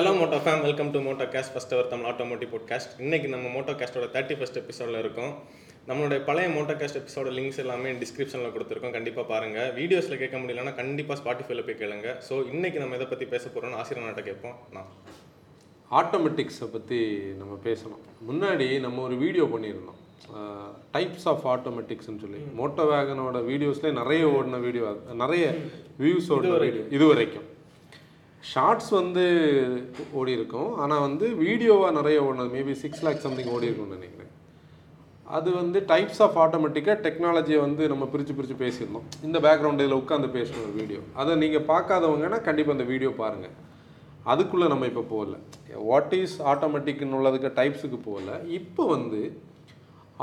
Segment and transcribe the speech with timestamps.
[0.00, 3.72] Hello moto fam welcome to moto cast first our Tamil automotive podcast இன்னைக்கு நம்ம Moto
[3.80, 5.32] கேஸ்டோட thirty first எபிசோடில் இருக்கோம்.
[5.88, 8.94] நம்மளுடைய பழைய மோட்டோ கேஸ்ட் எபிசோட லிங்க்ஸ் எல்லாமே டிஸ்கிரிப்ஷனில் கொடுத்துருக்கோம்.
[8.96, 12.14] கண்டிப்பாக பாருங்கள் வீடியோஸில் கேட்க முடியலன்னா கண்டிப்பாக ஸ்பாட்டிஃபைல போய் கேளுங்க.
[12.28, 14.56] ஸோ இன்னைக்கு நம்ம எதை பற்றி பேச போகிறோம்னு ஆசிரியர் கேட்போம்.
[14.76, 14.88] நான்.
[16.00, 17.00] ஆட்டோமெட்டிக்ஸை பற்றி
[17.42, 18.02] நம்ம பேசணும்.
[18.30, 20.00] முன்னாடி நம்ம ஒரு வீடியோ பண்ணியிருந்தோம்.
[20.96, 22.42] டைப்ஸ் ஆஃப் ஆட்டோமெட்டிக்ஸ்னு சொல்லி.
[22.62, 25.44] மோட்டோ வேகனோட வீடியோஸ்லேயே நிறைய ஓடின வீடியோ நிறைய
[26.02, 27.46] வியூஸ் ஓடின வீடியோ இது வரைக்கும்.
[28.48, 29.24] ஷார்ட்ஸ் வந்து
[30.18, 32.50] ஓடி இருக்கும் ஆனால் வந்து வீடியோவாக நிறைய ஓடினது.
[32.56, 34.32] மேபி சிக்ஸ் லேக் சம்திங் ஓடி இருக்கும்னு நினைக்கிறேன்.
[35.38, 39.08] அது வந்து டைப்ஸ் ஆஃப் ஆட்டோமேட்டிக்காக டெக்னாலஜியை வந்து நம்ம பிரித்து பிரித்து பேசியிருந்தோம்.
[39.26, 43.54] இந்த பேக்ரவுண்ட் இதில் உட்காந்து பேசணும் ஒரு வீடியோ அதை நீங்கள் பார்க்காதவங்கன்னா கண்டிப்பாக அந்த வீடியோ பாருங்கள்
[44.32, 45.36] அதுக்குள்ளே நம்ம இப்போ போகல.
[45.90, 48.40] வாட் இஸ் ஆட்டோமேட்டிக்னு உள்ளதுக்கு டைப்ஸுக்கு போகல.
[48.58, 49.20] இப்போ வந்து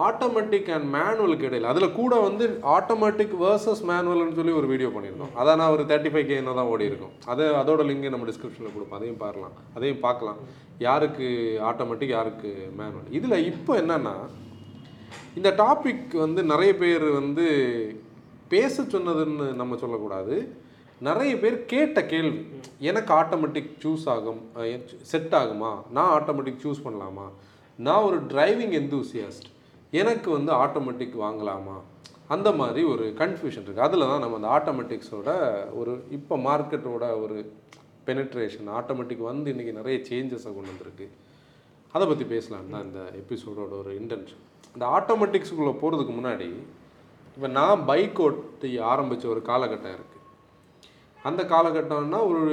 [0.06, 1.68] ஆட்டோமேட்டிக் அண்ட் மேனுவலுக்கு இடையில்.
[1.72, 6.28] அதில் கூட வந்து ஆட்டோமேட்டிக் வேர்சஸ் மேனுவல்னு சொல்லி ஒரு வீடியோ பண்ணியிருந்தோம் அதான் நான் ஒரு தேர்ட்டி ஃபைவ்
[6.32, 8.98] கேன்னு தான் ஓடி இருக்கும் அது அதோட லிங்க் நம்ம டிஸ்கிரிப்ஷனில் கொடுப்போம்.
[9.00, 9.56] அதையும் பார்க்கலாம்.
[9.78, 10.40] அதையும் பார்க்கலாம்.
[10.88, 11.30] யாருக்கு
[11.70, 14.16] ஆட்டோமேட்டிக் யாருக்கு மேனுவல் இதில் இப்போ என்னென்னா
[15.40, 17.48] இந்த டாபிக் வந்து நிறைய பேர் வந்து
[18.54, 20.36] பேச சொன்னதுன்னு நம்ம சொல்லக்கூடாது.
[21.08, 22.40] நிறைய பேர் கேட்ட கேள்வி
[22.90, 24.40] எனக்கு ஆட்டோமேட்டிக் சூஸ் ஆகும்
[25.12, 25.72] செட் ஆகுமா?
[25.96, 27.28] நான் ஆட்டோமேட்டிக் சூஸ் பண்ணலாமா?
[27.88, 29.48] நான் ஒரு டிரைவிங் எந்தூசியாஸ்ட்
[30.02, 31.76] எனக்கு வந்து ஆட்டோமேட்டிக் வாங்கலாமா?
[32.36, 35.30] அந்த மாதிரி ஒரு கன்ஃபியூஷன் இருக்குது அதில் தான் நம்ம அந்த ஆட்டோமேட்டிக்ஸோட
[35.80, 37.38] ஒரு இப்போ மார்க்கெட்டோட ஒரு
[38.08, 41.08] பெனட்ரேஷன் ஆட்டோமேட்டிக் வந்து இன்றைக்கி நிறைய சேஞ்சஸை கொண்டு வந்திருக்கு.
[41.96, 44.44] அதை பற்றி பேசலான்னு தான் இந்த எபிசோடோட ஒரு இன்டென்ஷன்
[44.76, 46.50] இந்த ஆட்டோமேட்டிக்ஸுக்குள்ளே போகிறதுக்கு முன்னாடி
[47.38, 50.16] இப்போ நான் பைக் ஓட்டி ஆரம்பித்த ஒரு காலகட்டம் இருக்குது
[51.28, 52.44] அந்த காலகட்டம்னா ஒரு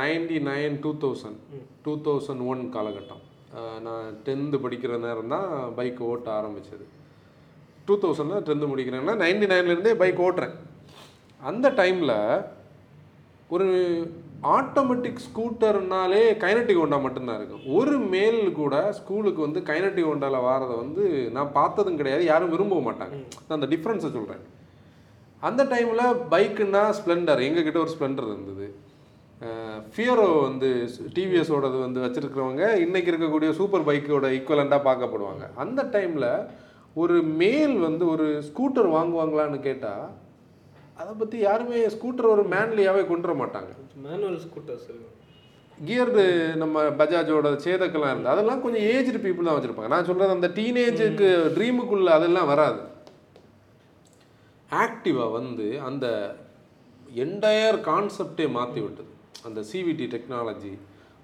[0.00, 1.40] ninety nine two thousand
[1.84, 3.22] two thousand one காலகட்டம்.
[3.86, 6.84] நான் டென்த்து படிக்கிற நேரம் தான் பைக் ஓட்ட ஆரம்பித்தது
[7.86, 10.54] டூ தௌசண்டில் டென்த்து முடிக்கிறேன்னா நைன்டி நைன்லேருந்தே பைக் ஓட்டுறேன்.
[11.40, 12.16] அந்த டைமில்
[13.54, 13.66] ஒரு
[14.56, 21.04] ஆட்டோமேட்டிக் ஸ்கூட்டர்னாலே கைனட்டிக் ஹோண்டா மட்டும்தான் இருக்கும் ஒரு மேல் கூட ஸ்கூலுக்கு வந்து கைனட்டிக் ஹோண்டாவில் வாரதை வந்து
[21.36, 23.16] நான் பார்த்ததும் கிடையாது யாரும் விரும்ப மாட்டாங்க.
[23.46, 24.42] நான் அந்த டிஃப்ரென்ஸை சொல்கிறேன்
[25.48, 28.51] அந்த டைமில் பைக்குன்னா ஸ்ப்ளெண்டர் எங்ககிட்ட ஒரு ஸ்ப்ளெண்டர் இருந்தது.
[29.94, 30.68] ஃபியரோ வந்து
[31.14, 35.44] டிவிஎஸோடது வந்து வச்சுருக்கிறவங்க இன்றைக்கி இருக்கக்கூடிய சூப்பர் பைக்கோட ஈக்குவலண்ட்டாக பார்க்கப்படுவாங்க.
[35.62, 36.28] அந்த டைமில்
[37.02, 40.04] ஒரு மேல் வந்து ஒரு ஸ்கூட்டர் வாங்குவாங்களான்னு கேட்டால்
[41.00, 43.70] அதை பற்றி யாருமே ஸ்கூட்டர் ஒரு மேன்லியாகவே கொண்டு வர மாட்டாங்க.
[44.04, 44.90] மேனுவல் ஸ்கூட்டர்ஸ்
[45.86, 46.24] கியர்டு
[46.62, 49.92] நம்ம பஜாஜோட சேதக்கெல்லாம் இருந்து அதெல்லாம் கொஞ்சம் ஏஜ்டு பீப்புள் தான் வச்சுருப்பாங்க.
[49.94, 52.82] நான் சொல்கிறது அந்த டீனேஜுக்கு ட்ரீமுக்குள்ளே அதெல்லாம் வராது.
[54.84, 56.06] ஆக்டிவா வந்து அந்த
[57.24, 59.11] என்டையர் கான்செப்டே மாற்றி விட்டது.
[59.46, 60.72] அந்த சிவிடி டெக்னாலஜி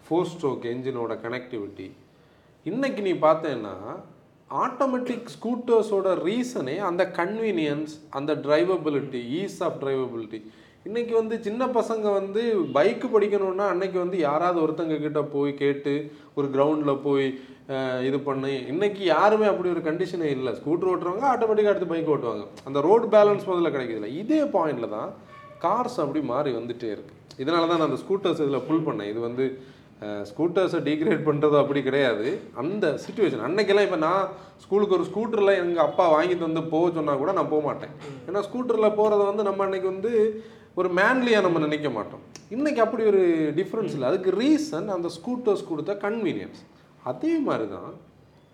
[0.05, 1.89] ஃபோர் ஸ்ட்ரோக் என்ஜினோட கனெக்டிவிட்டி
[2.67, 3.75] இன்றைக்கி நீ பார்த்தேன்னா
[4.51, 10.41] ஆட்டோமேட்டிக் ஸ்கூட்டர்ஸோட ரீசனே அந்த கன்வீனியன்ஸ் அந்த டிரைவபிலிட்டி ஈஸ் ஆஃப் டிரைவபிலிட்டி
[10.89, 12.43] இன்றைக்கி வந்து சின்ன பசங்க வந்து
[12.77, 15.93] பைக்கு படிக்கணும்னா அன்னைக்கு வந்து யாராவது ஒருத்தங்க கிட்ட போய் கேட்டு
[16.39, 17.27] ஒரு கிரவுண்டில் போய்
[18.09, 18.53] இது பண்ணி.
[18.73, 20.53] இன்றைக்கி யாருமே அப்படி ஒரு கண்டிஷனே இல்லை.
[20.59, 22.45] ஸ்கூட்டர் ஓட்டுறவங்க ஆட்டோமேட்டிக்காக எடுத்து பைக் ஓட்டுவாங்க.
[22.69, 24.11] அந்த ரோடு பேலன்ஸ் முதல்ல கிடைக்குதுல்ல.
[24.23, 25.11] இதே பாயிண்டில் தான்
[25.65, 27.15] கார்ஸ் அப்படி மாறி வந்துட்டே இருக்கு.
[27.43, 29.11] இதனால தான் நான் அந்த ஸ்கூட்டர்ஸ் இதில் புல் பண்ணேன்.
[29.13, 29.45] இது வந்து
[30.31, 32.27] ஸ்கூட்டர்ஸை டீக்ரேட் பண்ணுறது அப்படி கிடையாது.
[32.63, 34.25] அந்த சுச்சுவேஷன் அன்னைக்கெல்லாம் இப்போ நான்
[34.65, 37.95] ஸ்கூலுக்கு ஒரு ஸ்கூட்டரில் எங்கள் அப்பா வாங்கிட்டு வந்து போக சொன்னால் கூட நான் போக மாட்டேன்.
[38.27, 40.13] ஏன்னா ஸ்கூட்டரில் போகிறத வந்து நம்ம அன்னைக்கு வந்து
[40.81, 42.23] ஒரு மேன்லியாக நம்ம நினைக்க மாட்டோம்.
[42.57, 43.23] இன்றைக்கி அப்படி ஒரு
[43.61, 44.09] டிஃப்ரென்ஸ் இல்லை.
[44.11, 46.61] அதுக்கு ரீசன் அந்த ஸ்கூட்டர்ஸ் கொடுத்த கன்வீனியன்ஸ்
[47.13, 47.91] அதே மாதிரி தான்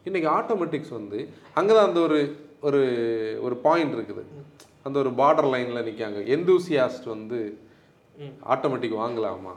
[0.08, 1.18] இன்றைக்கி ஆட்டோமேட்டிக்ஸ் வந்து
[1.58, 2.20] அங்கே தான் அந்த ஒரு
[2.68, 2.82] ஒரு
[3.46, 4.22] ஒரு பாயிண்ட் இருக்குது.
[4.86, 7.38] அந்த ஒரு பார்டர் லைனில் நிற்காங்க எந்தூசியாஸ்ட் வந்து
[8.54, 9.54] ஆட்டோமேட்டிக் வாங்கலாமா?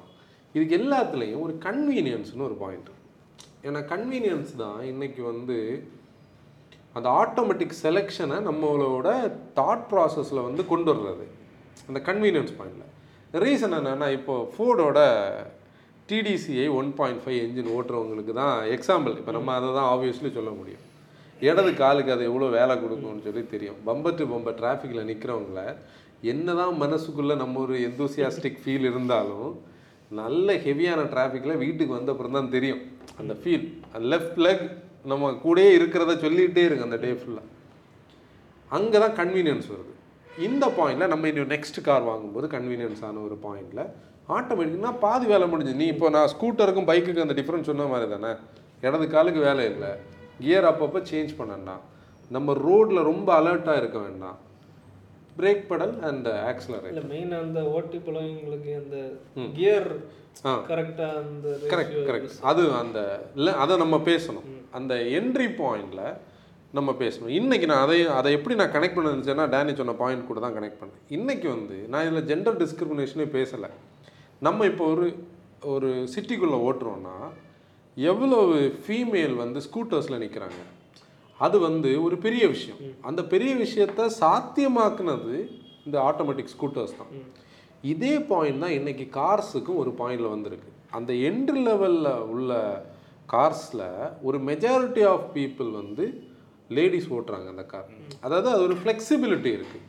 [0.56, 2.92] இதுக்கு எல்லாத்துலேயும் ஒரு கன்வீனியன்ஸ்னு ஒரு பாயிண்ட்
[3.68, 5.58] ஏன்னா கன்வீனியன்ஸ் தான் இன்றைக்கி வந்து
[6.98, 9.08] அந்த ஆட்டோமேட்டிக் செலெக்ஷனை நம்மளோட
[9.60, 11.26] தாட் ப்ராசஸில் வந்து கொண்டு வர்றது.
[11.90, 12.86] அந்த கன்வீனியன்ஸ் பாயிண்டில்
[13.46, 15.00] ரீசன் என்னென்னா இப்போ ஃபோர்டோட
[16.10, 20.84] TDCI one point five engine ஓட்டுறவங்களுக்கு தான் எக்ஸாம்பிள் இப்போ நம்ம அதை தான் ஆப்வியஸ்லி சொல்ல முடியும்.
[21.48, 23.80] இடது காலுக்கு அது எவ்வளோ வேலை கொடுக்கும்னு சொல்லி தெரியும்.
[23.88, 25.62] பம்பர் டு பம்பர் டிராஃபிக்கில் நிற்கிறவங்கள
[26.32, 29.50] என்னதான் மனசுக்குள்ளே நம்ம ஒரு எந்தூசியாஸ்டிக் ஃபீல் இருந்தாலும்
[30.22, 32.82] நல்ல ஹெவியான டிராஃபிக்கில் வீட்டுக்கு வந்த அப்புறம் தான் தெரியும்.
[33.22, 33.66] அந்த ஃபீல்
[34.14, 34.66] லெஃப்ட் லெக்
[35.12, 37.54] நம்ம கூடயே இருக்கிறத சொல்லிகிட்டே இருக்கு அந்த டே ஃபுல்லாக
[38.78, 39.94] அங்கே தான் கன்வீனியன்ஸ் வருது.
[40.48, 43.84] இந்த பாயிண்டில் நம்ம இன்னும் நெக்ஸ்ட் கார் வாங்கும்போது கன்வீனியன்ஸான ஒரு பாயிண்டில்
[44.38, 48.32] ஆட்டோமேட்டிக்னா பாதி வேலை முடிஞ்சு நீ இப்போ நான் ஸ்கூட்டருக்கும் பைக்குக்கும் அந்த டிஃப்ரென்ஸ் சொன்ன மாதிரி தானே?
[48.88, 49.92] இடது காலுக்கு வேலை இல்லை.
[50.40, 51.76] கியர் அப்பப்போ சேஞ்ச் பண்ணனா
[52.32, 54.38] நம்ம ரோட்டில் ரொம்ப அலர்ட்டாக இருக்க வேண்டாம்.
[55.38, 58.98] பிரேக் படல் அண்ட் ஆக்சலரேட் இல்ல மெயினா அந்த ஓட்டி பழவங்களுக்கு அந்த
[59.56, 59.90] கியர்
[60.46, 60.54] ஆ.
[60.70, 63.00] கரெக்டா அந்த கரெக்ட் கரெக்ட் அது அந்த
[63.36, 64.48] இல்லை அதை நம்ம பேசணும்.
[64.72, 66.04] அந்த என்ட்ரி பாயிண்டில்
[66.74, 67.32] நம்ம பேசணும்.
[67.38, 70.82] இன்னைக்கு நான் அதை அதை எப்படி நான் கனெக்ட் பண்ண நினச்சேன்னா டேனி சொன்ன பாயிண்ட் கூட தான் கனெக்ட்
[70.82, 71.02] பண்ணேன்.
[71.10, 73.70] இன்னைக்கு வந்து நான் இதில் ஜெண்டர் டிஸ்கிரிமினேஷனே பேசலை.
[74.42, 75.06] நம்ம இப்போ ஒரு
[75.66, 77.16] ஒரு சிட்டிக்குள்ளே ஓட்டுறோன்னா
[78.10, 80.62] எவ்வளவு ஃபீமேல் வந்து ஸ்கூட்டர்ஸில் நிற்கிறாங்க
[81.40, 82.80] அது வந்து ஒரு பெரிய விஷயம்.
[83.10, 85.36] அந்த பெரிய விஷயத்த சாத்தியமாக்குனது
[85.88, 87.12] இந்த ஆட்டோமேட்டிக் ஸ்கூட்டர்ஸ் தான்.
[87.94, 90.70] இதே பாயிண்ட் தான் இன்னைக்கு கார்ஸுக்கும் ஒரு பாயிண்டில் வந்திருக்கு.
[90.98, 92.52] அந்த என்ட்ரி லெவலில் உள்ள
[93.34, 93.86] கார்ஸில்
[94.28, 96.06] ஒரு மெஜாரிட்டி ஆஃப் பீப்புள் வந்து
[96.78, 97.92] லேடிஸ் ஓட்டுறாங்க அந்த கார்
[98.26, 99.86] அதாவது அது ஒரு ஃப்ளெக்சிபிலிட்டி இருக்குது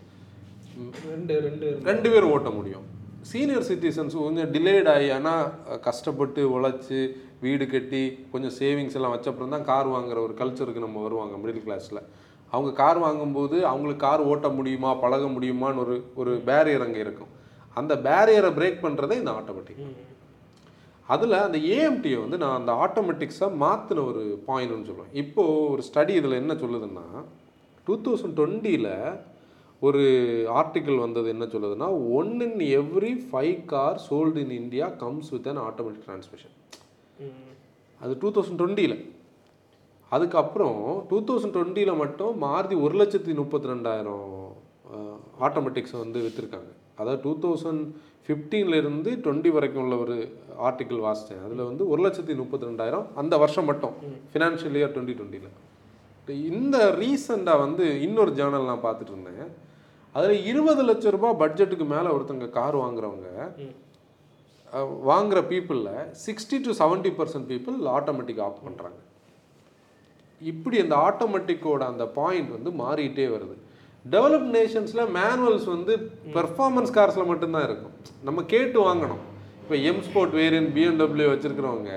[1.12, 2.84] ரெண்டு ரெண்டு ரெண்டு பேரும் ஓட்ட முடியும்.
[3.30, 7.00] சீனியர் சிட்டிசன்ஸ் கொஞ்சம் டிலேட் ஆகி ஆனால் கஷ்டப்பட்டு உழைச்சி
[7.40, 8.02] வீடு கட்டி
[8.32, 12.00] கொஞ்சம் சேவிங்ஸ் எல்லாம் வச்சப்புறம் தான் கார் வாங்குற ஒரு கல்ச்சருக்கு நம்ம வருவாங்க மிடில் கிளாஸில்
[12.52, 17.32] அவங்க கார் வாங்கும்போது அவங்களுக்கு கார் ஓட்ட முடியுமா பழக முடியுமான்னு ஒரு ஒரு பேரியர் அங்கே இருக்கும்.
[17.76, 19.82] அந்த பேரியரை பிரேக் பண்ணுறதே இந்த ஆட்டோமேட்டிக்
[21.08, 26.40] அதில் அந்த ஏஎம்டியை வந்து நான் அந்த ஆட்டோமேட்டிக்ஸாக மாற்றின ஒரு பாயிண்ட்னு சொல்லுவேன் இப்போது ஒரு ஸ்டடி இதில்
[26.40, 27.04] என்ன சொல்லுதுன்னா
[27.86, 28.90] டூ தௌசண்ட் டுவெண்ட்டியில்
[29.82, 30.02] ஒரு
[30.54, 35.62] ஆர்டிக்கிள் வந்தது என்ன சொல்லுதுன்னா one in every five car sold in India comes with an
[35.64, 36.54] automatic transmission
[38.00, 38.96] அது டூ தௌசண்ட் டுவெண்ட்டியில்
[40.12, 40.78] அதுக்கப்புறம்
[41.10, 44.26] டூ தௌசண்ட் டுவெண்ட்டியில் மட்டும் மாருதி ஒரு லட்சத்தி முப்பத்தி ரெண்டாயிரம்
[45.40, 47.82] ஆட்டோமேட்டிக்ஸை வந்து விற்றுருக்காங்க அதாவது டூ தௌசண்ட்
[48.26, 50.16] ஃபிஃப்டீன்லேருந்து டுவெண்ட்டி வரைக்கும் உள்ள ஒரு
[50.58, 53.94] ஆர்டிக்கிள் வாசித்தேன் அதில் வந்து ஒரு லட்சத்தி முப்பத்தி ரெண்டாயிரம் அந்த வருஷம் மட்டும்
[54.32, 55.54] ஃபினான்ஷியல் இயர் டுவெண்ட்டி டுவெண்ட்டியில்
[56.52, 59.44] இந்த ரீசெண்டாக வந்து இன்னொரு ஜேர்னல் நான் பார்த்துட்டு இருந்தேன்.
[60.14, 63.28] அதில் இருபது லட்ச ரூபாய் பட்ஜெட்டுக்கு மேலே ஒருத்தங்க கார் வாங்குறவங்க
[65.10, 65.94] வாங்குற பீப்புளில்
[66.24, 68.98] sixty to seventy percent people automatic off பண்ணுறாங்க
[70.40, 73.56] இப்படி அந்த ஆட்டோமேட்டிக்கோட அந்த பாயிண்ட் வந்து மாறிட்டே வருது.
[74.14, 75.94] டெவலப் நேஷன்ஸில் மேனுவல்ஸ் வந்து
[76.36, 77.94] பெர்ஃபார்மன்ஸ் கார்ஸில் மட்டும்தான் இருக்கும்.
[78.28, 79.22] நம்ம கேட்டு வாங்கணும்.
[79.62, 81.92] இப்போ எம் ஸ்போர்ட் வேரியன்ட் பிஎன்டபிள்யூ வச்சுருக்கிறவங்க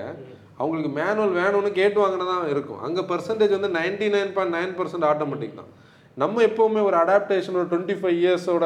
[0.60, 2.80] அவங்களுக்கு மேனுவல் வேணும்னு கேட்டு வாங்கினதான் இருக்கும்.
[2.86, 5.70] அங்கே பர்சன்டேஜ் வந்து ninety nine point nine percent automatic தான்.
[6.22, 8.64] நம்ம எப்போவுமே ஒரு அடாப்டேஷன் ஒரு டுவெண்ட்டி ஃபைவ் இயர்ஸோட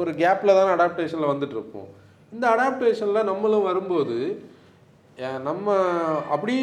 [0.00, 1.88] ஒரு கேப்பில் தான் அடாப்டேஷனில் வந்துட்டு இருப்போம்.
[2.34, 4.18] இந்த அடாப்டேஷனில் நம்மளும் வரும்போது
[5.48, 5.76] நம்ம
[6.34, 6.56] அப்படி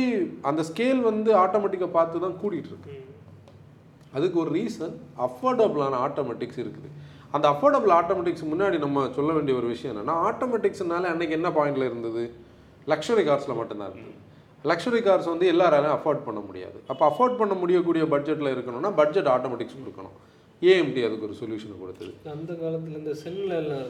[0.50, 2.94] அந்த ஸ்கேல் வந்து ஆட்டோமேட்டிக்கை பார்த்து தான் கூடிட்டு இருக்கு.
[4.18, 4.94] அதுக்கு ஒரு ரீசன்
[5.26, 6.90] அஃபோர்டபுளான ஆட்டோமேட்டிக்ஸ் இருக்குது.
[7.36, 12.24] அந்த அஃபோர்டபுள் ஆட்டோமேட்டிக்ஸ் முன்னாடி நம்ம சொல்ல வேண்டிய ஒரு விஷயம் என்னன்னா ஆட்டோமேட்டிக்ஸ்னால அன்னைக்கு என்ன பாயிண்ட்ல இருந்தது?
[12.92, 14.14] லக்ஸுரி கார்ஸில் மட்டும்தான் இருந்தது
[14.70, 16.78] லக்ஸுரி கார்ஸ் வந்து எல்லாராலையும் அஃபோர்ட் பண்ண முடியாது.
[16.92, 20.16] அப்போ அஃபோர்ட் பண்ண முடியக்கூடிய பட்ஜெட்டில் இருக்கணும்னா பட்ஜெட் ஆட்டோமேட்டிக்ஸ் கொடுக்கணும்.
[20.62, 22.12] ஏஎம்டி அதுக்கு ஒரு சொல்யூஷன் கொடுத்தது.
[22.36, 23.88] அந்த காலத்துல இந்த செல்ல எல்லாம்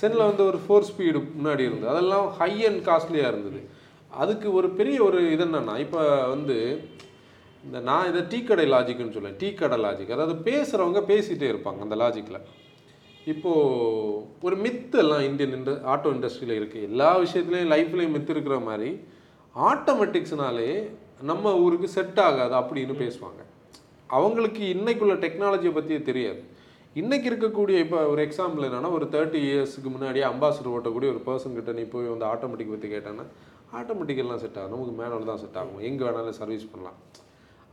[0.00, 1.92] சென்னில் வந்து ஒரு ஃபோர் ஸ்பீடு முன்னாடி இருந்தது.
[1.94, 3.60] அதெல்லாம் ஹை அண்ட் காஸ்ட்லியாக இருந்தது.
[4.12, 6.02] அதுக்கு ஒரு பெரிய ஒரு இது என்னன்னா இப்போ
[6.34, 6.56] வந்து
[7.64, 9.38] இந்த நான் இதை டீ கடை லாஜிக்னு சொல்லுவேன்.
[9.42, 12.44] டீ கடை லாஜிக் அதாவது பேசுகிறவங்க பேசிகிட்டே இருப்பாங்க அந்த லாஜிக்கில்
[13.32, 18.90] இப்போது ஒரு மித்து எல்லாம் இந்தியன் இண்ட ஆட்டோ இண்டஸ்ட்ரியில் இருக்குது எல்லா விஷயத்துலையும் லைஃப்லேயும் மித்து இருக்கிற மாதிரி
[19.54, 20.70] ஆட்டோமேட்டிக்ஸ்னாலே
[21.30, 23.42] நம்ம ஊருக்கு செட் ஆகாது அப்படின்னு பேசுவாங்க.
[24.16, 26.40] அவங்களுக்கு இன்னைக்குள்ள டெக்னாலஜியை பற்றியே தெரியாது.
[27.00, 31.72] இன்னைக்கு இருக்கக்கூடிய இப்போ ஒரு எக்ஸாம்பிள் என்னன்னா ஒரு தேர்ட்டி இயர்ஸ்க்கு முன்னாடி அம்பாசிடர் ஓட்டக்கூடிய ஒரு பர்சன் கிட்ட
[31.78, 33.26] நீ போய் வந்து ஆட்டோமேட்டிக் பற்றி கேட்டேன்னா
[33.78, 34.72] ஆட்டோமேட்டிக் எல்லாம் செட் ஆகும்.
[34.74, 35.82] நமக்கு மேனுவல் தான் செட் ஆகும்.
[35.88, 36.98] எங்கே வேணாலும் சர்வீஸ் பண்ணலாம்.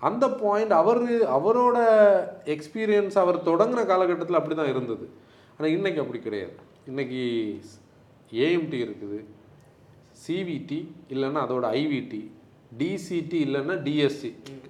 [0.01, 1.01] அந்த பாயிண்ட் அவர்
[1.37, 1.77] அவரோட
[2.55, 5.05] எக்ஸ்பீரியன்ஸ் அவர் தொடங்கின காலகட்டத்தில் அப்படி தான் இருந்தது.
[5.55, 6.55] ஆனால் இன்னைக்கு அப்படி கிடையாது.
[6.91, 7.21] இன்னைக்கு
[8.45, 9.19] ஏஎம்டி இருக்குது
[10.23, 10.79] சிவிடி
[11.13, 12.21] இல்லைன்னா அதோட ஐவிடி
[12.79, 14.29] டிசிடி இல்லைன்னா டிஎஸ்சி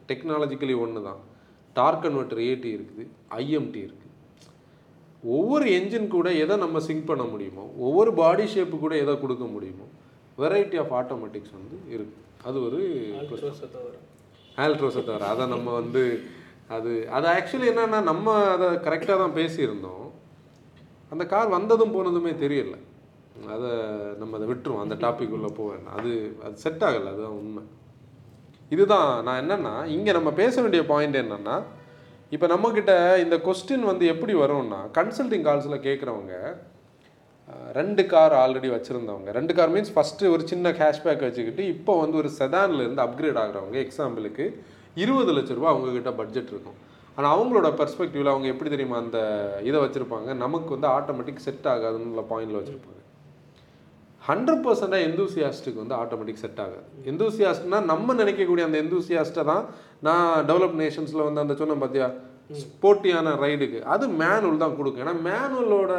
[0.10, 1.22] டெக்னாலஜிக்கலி ஒன்று தான்
[1.80, 3.06] டார்க் கன்வெர்ட்டர் ஏடி இருக்குது
[3.42, 4.12] ஐஎம்டி இருக்குது.
[5.38, 9.86] ஒவ்வொரு என்ஜின் கூட எதை நம்ம சிங்க் பண்ண முடியுமோ ஒவ்வொரு பாடி ஷேப்பு கூட எதை கொடுக்க முடியுமோ
[10.42, 12.80] வெரைட்டி ஆஃப் ஆட்டோமேட்டிக்ஸ் வந்து இருக்குது அது ஒரு
[14.64, 16.02] ஆல்ட்ரோஸை தவிர அதை நம்ம வந்து
[16.76, 20.06] அது அது ஆக்சுவலி என்னன்னா நம்ம அதை கரெக்டாக தான் பேசியிருந்தோம்.
[21.12, 22.76] அந்த கார் வந்ததும் போனதுமே தெரியல.
[23.54, 23.72] அதை
[24.20, 24.84] நம்ம அதை விட்டுருவோம்.
[24.86, 26.12] அந்த டாபிக் உள்ள வேண்டாம் அது
[26.46, 27.10] அது செட் ஆகலை.
[27.14, 27.64] அதுதான் உண்மை.
[28.74, 31.56] இதுதான் நான் என்னென்னா இங்கே நம்ம பேச வேண்டிய பாயிண்ட் என்னென்னா
[32.36, 36.36] இப்போ நம்மக்கிட்ட இந்த கொஸ்டின் வந்து எப்படி வரும்னா கன்சல்டிங் கால்ஸில் கேட்குறவங்க
[37.78, 39.30] ரெண்டு கார் ஆல்ரெடி வச்சுருந்தவங்க.
[39.38, 44.46] ரெண்டு கார் மீன்ஸ் ஃபஸ்ட்டு ஒரு சின்ன கேஷ்பேக் வச்சுக்கிட்டு இப்போ வந்து ஒரு செதான்லேருந்து அப்கிரேட் ஆகிறவங்க எக்ஸாம்பிளுக்கு
[45.04, 46.78] இருபது லட்ச ரூபா அவங்கக்கிட்ட பட்ஜெட் இருக்கும்.
[47.18, 49.20] ஆனால் அவங்களோட பெர்ஸ்பெக்டிவில் அவங்க எப்படி தெரியுமா அந்த
[49.70, 50.30] இதை வச்சுருப்பாங்க?
[50.44, 53.02] நமக்கு வந்து ஆட்டோமேட்டிக் செட் ஆகாதுன்னு பாயிண்டில் வச்சுருப்பாங்க.
[54.28, 56.86] ஹண்ட்ரட் பர்சண்டாக எந்தூசியாஸ்ட்டுக்கு வந்து ஆட்டோமேட்டிக் செட் ஆகாது.
[57.12, 59.66] எந்தூசியாஸ்ட்னா நம்ம நினைக்கக்கூடிய அந்த எந்தூசியாஸ்ட்டை தான்
[60.08, 62.08] நான் டெவலப் நேஷன்ஸில் வந்து அந்த சொன்னேன் பார்த்தியா
[62.62, 65.04] ஸ்போர்ட்டியான ரைடுக்கு அது மேனுவல் தான் கொடுக்கும்.
[65.06, 65.94] ஏன்னா மேனுவலோட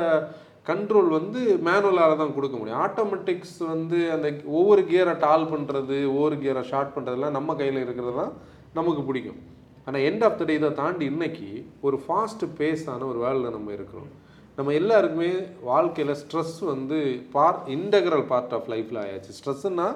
[0.71, 2.83] கண்ட்ரோல் வந்து மேனுவலால் தான் கொடுக்க முடியும்.
[2.87, 4.26] ஆட்டோமேட்டிக்ஸ் வந்து அந்த
[4.59, 8.35] ஒவ்வொரு கியரை டால் பண்ணுறது ஒவ்வொரு கியரை ஷார்ட் பண்ணுறதுலாம் நம்ம கையில் இருக்கிறது தான்
[8.78, 9.40] நமக்கு பிடிக்கும்.
[9.87, 11.49] ஆனால் எண்ட் ஆஃப் த டே இதை தாண்டி இன்னைக்கு
[11.87, 14.11] ஒரு ஃபாஸ்ட் பேஸான ஒரு வேர்ல்டில் நம்ம இருக்கிறோம்.
[14.59, 15.31] நம்ம எல்லாருக்குமே
[15.69, 16.99] வாழ்க்கையில் ஸ்ட்ரெஸ் வந்து
[17.35, 19.33] பார் இன்டெக்ரல் பார்ட் ஆஃப் லைஃப்பில் ஆயாச்சு.
[19.39, 19.87] ஸ்ட்ரெஸ்ஸுன்னா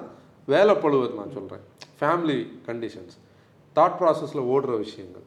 [0.53, 1.63] வேலை பழுவது நான் சொல்கிறேன்
[1.99, 2.37] ஃபேமிலி
[2.67, 3.15] கண்டிஷன்ஸ்
[3.77, 5.25] தாட் ப்ராசஸில் ஓடுற விஷயங்கள்.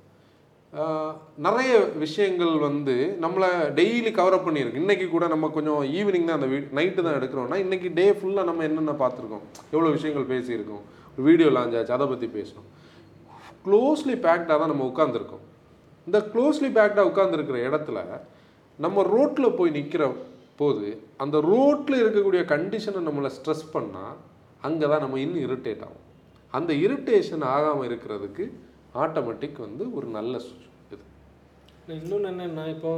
[1.47, 1.73] நிறைய
[2.03, 3.49] விஷயங்கள் வந்து நம்மளை
[3.79, 4.83] டெய்லி கவர் அப் பண்ணியிருக்கு.
[4.83, 8.65] இன்றைக்கி கூட நம்ம கொஞ்சம் ஈவினிங் தான் அந்த வீ நைட்டு தான் எடுக்கிறோம்னா இன்றைக்கி டே ஃபுல்லாக நம்ம
[8.69, 9.45] என்னென்ன பார்த்துருக்கோம்?
[9.75, 10.85] எவ்வளோ விஷயங்கள் பேசியிருக்கோம்?
[11.29, 12.69] வீடியோ லான்ச் ஆச்சு அதை பற்றி பேசணும்.
[13.67, 15.45] க்ளோஸ்லி பேக்டாக தான் நம்ம உட்காந்துருக்கோம்
[16.07, 17.99] இந்த க்ளோஸ்லி பேக்டாக உட்காந்துருக்கிற இடத்துல
[18.79, 20.05] நம்ம ரோட்டில் போய் நிற்கிற
[20.59, 20.87] போது
[21.21, 24.17] அந்த ரோட்டில் இருக்கக்கூடிய கண்டிஷனை நம்மளை ஸ்ட்ரெஸ் பண்ணால்
[24.63, 26.03] அங்கே தான் நம்ம இன்னும் இரிட்டேட் ஆகும்.
[26.55, 28.45] அந்த இரிட்டேஷன் ஆகாமல் இருக்கிறதுக்கு
[28.97, 30.35] ஆட்டோமேட்டிக் வந்து ஒரு நல்ல
[30.87, 31.03] இது.
[31.97, 32.93] இன்னொன்று என்னன்னா இப்போ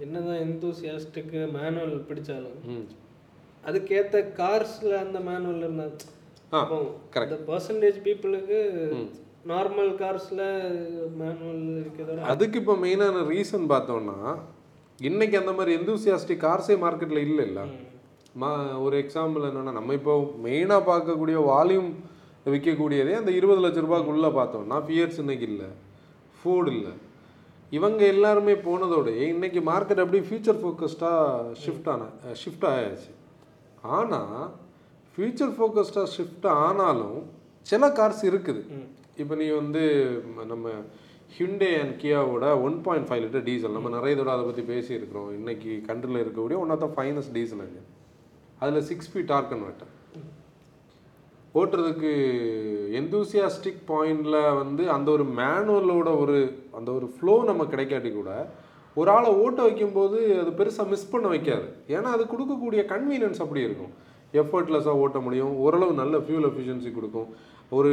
[0.00, 2.58] என்னதான் எந்தூசியாஸ்டிக்கு மேனுவல் பிடிச்சாலும்
[3.64, 5.86] அதுக்கேற்ற கார்ஸில் அந்த மேனுவல் இருந்தா
[6.52, 6.76] ஆ, இப்போ
[7.12, 7.30] correct.
[7.30, 8.58] இந்த பர்சன்டேஜ் பீப்புளுக்கு
[9.46, 10.44] நார்மல் கார்ஸில்
[11.18, 14.18] மேனுவல் இருக்கிறதோட அதுக்கு இப்போ மெயினான ரீசன் பார்த்தோம்னா
[15.00, 17.64] இன்னைக்கு அந்த மாதிரி எந்தூசியாஸ்டிக் கார்ஸே மார்க்கெட்டில் இல்லை இல்லை.
[18.42, 18.50] மா.
[18.84, 21.90] ஒரு எக்ஸாம்பிள் என்னன்னா நம்ம இப்போ மெயினாக பார்க்கக்கூடிய வால்யூம்
[22.52, 25.68] விற்கக்கூடியதே அந்த இருபது லட்ச ரூபாய்க்குள்ளே பார்த்தோம்னா ஃபியர்ஸ் இன்னைக்கு இல்லை.
[26.38, 26.92] ஃபோர்டு இல்லை.
[27.72, 32.04] இவங்க எல்லாருமே போனதோட இன்னைக்கு மார்க்கெட் அப்படியே ஃபியூச்சர் ஃபோக்கஸ்டாக ஷிஃப்ட் ஆன
[32.42, 33.10] ஷிஃப்ட் ஆயாச்சு.
[33.98, 34.44] ஆனால்
[35.14, 37.18] ஃபியூச்சர் ஃபோக்கஸ்டாக ஷிஃப்ட் ஆனாலும்
[37.62, 38.62] சில கார்ஸ் இருக்குது.
[39.22, 39.82] இப்போ நீ வந்து
[40.52, 40.68] நம்ம
[41.34, 45.30] Hyundai and கியாவோட one point five litre diesel நம்ம நிறைய தடவை அதை பற்றி பேசியிருக்கிறோம்.
[45.38, 47.80] இன்றைக்கி கண்ட்ரியில் இருக்கக்கூடிய one of the finest diesel அது.
[48.58, 49.92] அதில் சிக்ஸ் ஃபீட் டார்க் கன்வெர்ட்டர்
[51.60, 52.12] ஓட்டுறதுக்கு
[53.00, 56.38] எந்தூசியாஸ்டிக் பாயிண்டில் வந்து அந்த ஒரு மேனுவலோட ஒரு
[56.78, 58.30] அந்த ஒரு ஃப்ளோ நம்ம கிடைக்காட்டி கூட
[58.94, 61.66] ஒரு ஆளை ஓட்ட வைக்கும்போது அது பெருசாக மிஸ் பண்ண வைக்காது.
[61.88, 63.92] ஏன்னா அது கொடுக்கக்கூடிய கன்வீனியன்ஸ் அப்படி இருக்கும்.
[64.42, 65.52] எஃபர்ட்லெஸ்ஸாக ஓட்ட முடியும்.
[65.64, 67.28] ஓரளவு நல்ல ஃபியூல் எஃபிஷியன்சி கொடுக்கும்.
[67.78, 67.92] ஒரு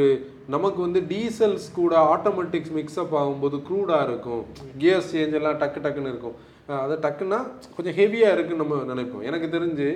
[0.54, 4.42] நமக்கு வந்து டீசல்ஸ் கூட ஆட்டோமேட்டிக்ஸ் மிக்ஸ்அப் ஆகும்போது க்ரூடாக இருக்கும்.
[4.82, 6.36] கியர்ஸ் சேஞ்ச் எல்லாம் டக்கு டக்குன்னு இருக்கும்.
[6.82, 7.38] அது டக்குன்னா
[7.76, 9.24] கொஞ்சம் ஹெவியாக இருக்குன்னு நம்ம நினைப்போம்.
[9.30, 9.88] எனக்கு தெரிஞ்சு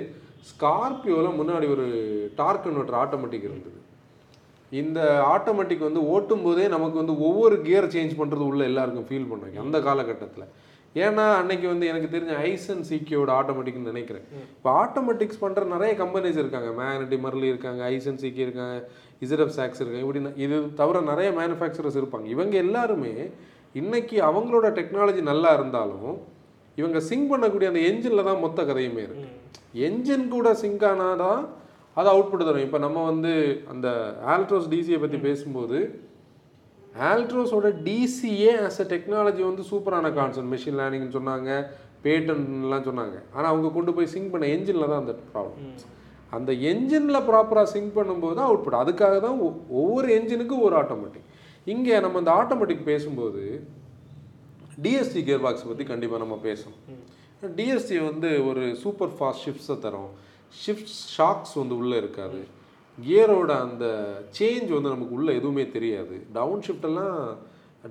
[0.49, 1.87] ஸ்கார்பியோவில் முன்னாடி ஒரு
[2.39, 3.77] டார்க் கன்வெர்ட்டர் ஆட்டோமேட்டிக் இருந்தது.
[4.81, 4.99] இந்த
[5.33, 9.79] ஆட்டோமேட்டிக் வந்து ஓட்டும் போதே நமக்கு வந்து ஒவ்வொரு கியர் சேஞ்ச் பண்ணுறது உள்ள எல்லாருக்கும் ஃபீல் பண்ணுவாங்க அந்த
[9.87, 10.47] காலகட்டத்தில்.
[10.95, 14.23] ஏன்னா அன்னைக்கு வந்து எனக்கு தெரிஞ்ச ஐசன் சிக்கியோட ஆட்டோமேட்டிக்னு நினைக்கிறேன்.
[14.55, 16.69] இப்போ ஆட்டோமேட்டிக்ஸ் பண்ணுற நிறைய கம்பெனிஸ் இருக்காங்க.
[16.79, 18.77] மேக்னட்டி மர்லி இருக்காங்க ஐசன் சிக்கி இருக்காங்க.
[19.25, 22.27] இசரப் சாக்ஸ் இருக்காங்க இப்படி இது தவிர நிறைய மேனுஃபேக்சரர்ஸ் இருப்பாங்க.
[22.35, 23.13] இவங்க எல்லாருமே
[23.81, 26.11] இன்னைக்கு அவங்களோட டெக்னாலஜி நல்லா இருந்தாலும்
[26.81, 29.27] இவங்க சிங்க் பண்ணக்கூடிய அந்த என்ஜினில் தான் மொத்த கதையுமே இருக்கு.
[29.87, 31.41] என்ஜின் கூட சிங்க் ஆனாதான்
[31.97, 32.65] அது அவுட்புட் தரும்.
[32.67, 33.31] இப்போ நம்ம வந்து
[33.73, 33.87] அந்த
[34.33, 35.79] ஆல்ட்ரோஸ் டிசியை பற்றி பேசும்போது
[37.09, 41.49] ஆல்ட்ரோஸோட டிசிஏ ஆஸ் அ டெக்னாலஜி வந்து சூப்பரான கான்செப்ட் மெஷின் லேர்னிங்னு சொன்னாங்க
[42.05, 43.17] பேட்டன்லாம் சொன்னாங்க.
[43.35, 45.67] ஆனால் அவங்க கொண்டு போய் சிங்க் பண்ண என்ஜினில் தான் அந்த ப்ராப்ளம்
[46.37, 49.37] அந்த என்ஜினில் ப்ராப்பராக சிங்க் பண்ணும்போது தான் அவுட்புட் அதுக்காக தான்
[49.79, 51.27] ஒவ்வொரு என்ஜினுக்கும் ஒரு ஆட்டோமேட்டிக்
[51.73, 53.43] இங்கே நம்ம அந்த ஆட்டோமேட்டிக் பேசும்போது
[54.83, 56.79] டிஎஸ்டி கியர் பாக்ஸ் பற்றி கண்டிப்பாக நம்ம பேசணும்.
[57.57, 60.11] டிஎஸ்டி வந்து ஒரு சூப்பர் ஃபாஸ்ட் ஷிஃப்ட்ஸை தரும்.
[60.61, 62.39] ஷிஃப்ட் ஷாக்ஸ் வந்து உள்ளே இருக்காது.
[62.97, 63.85] கியரோட அந்த
[64.37, 66.15] சேஞ்ச் வந்து நமக்கு உள்ளே எதுவுமே தெரியாது.
[66.37, 67.17] டவுன் ஷிஃப்டெல்லாம்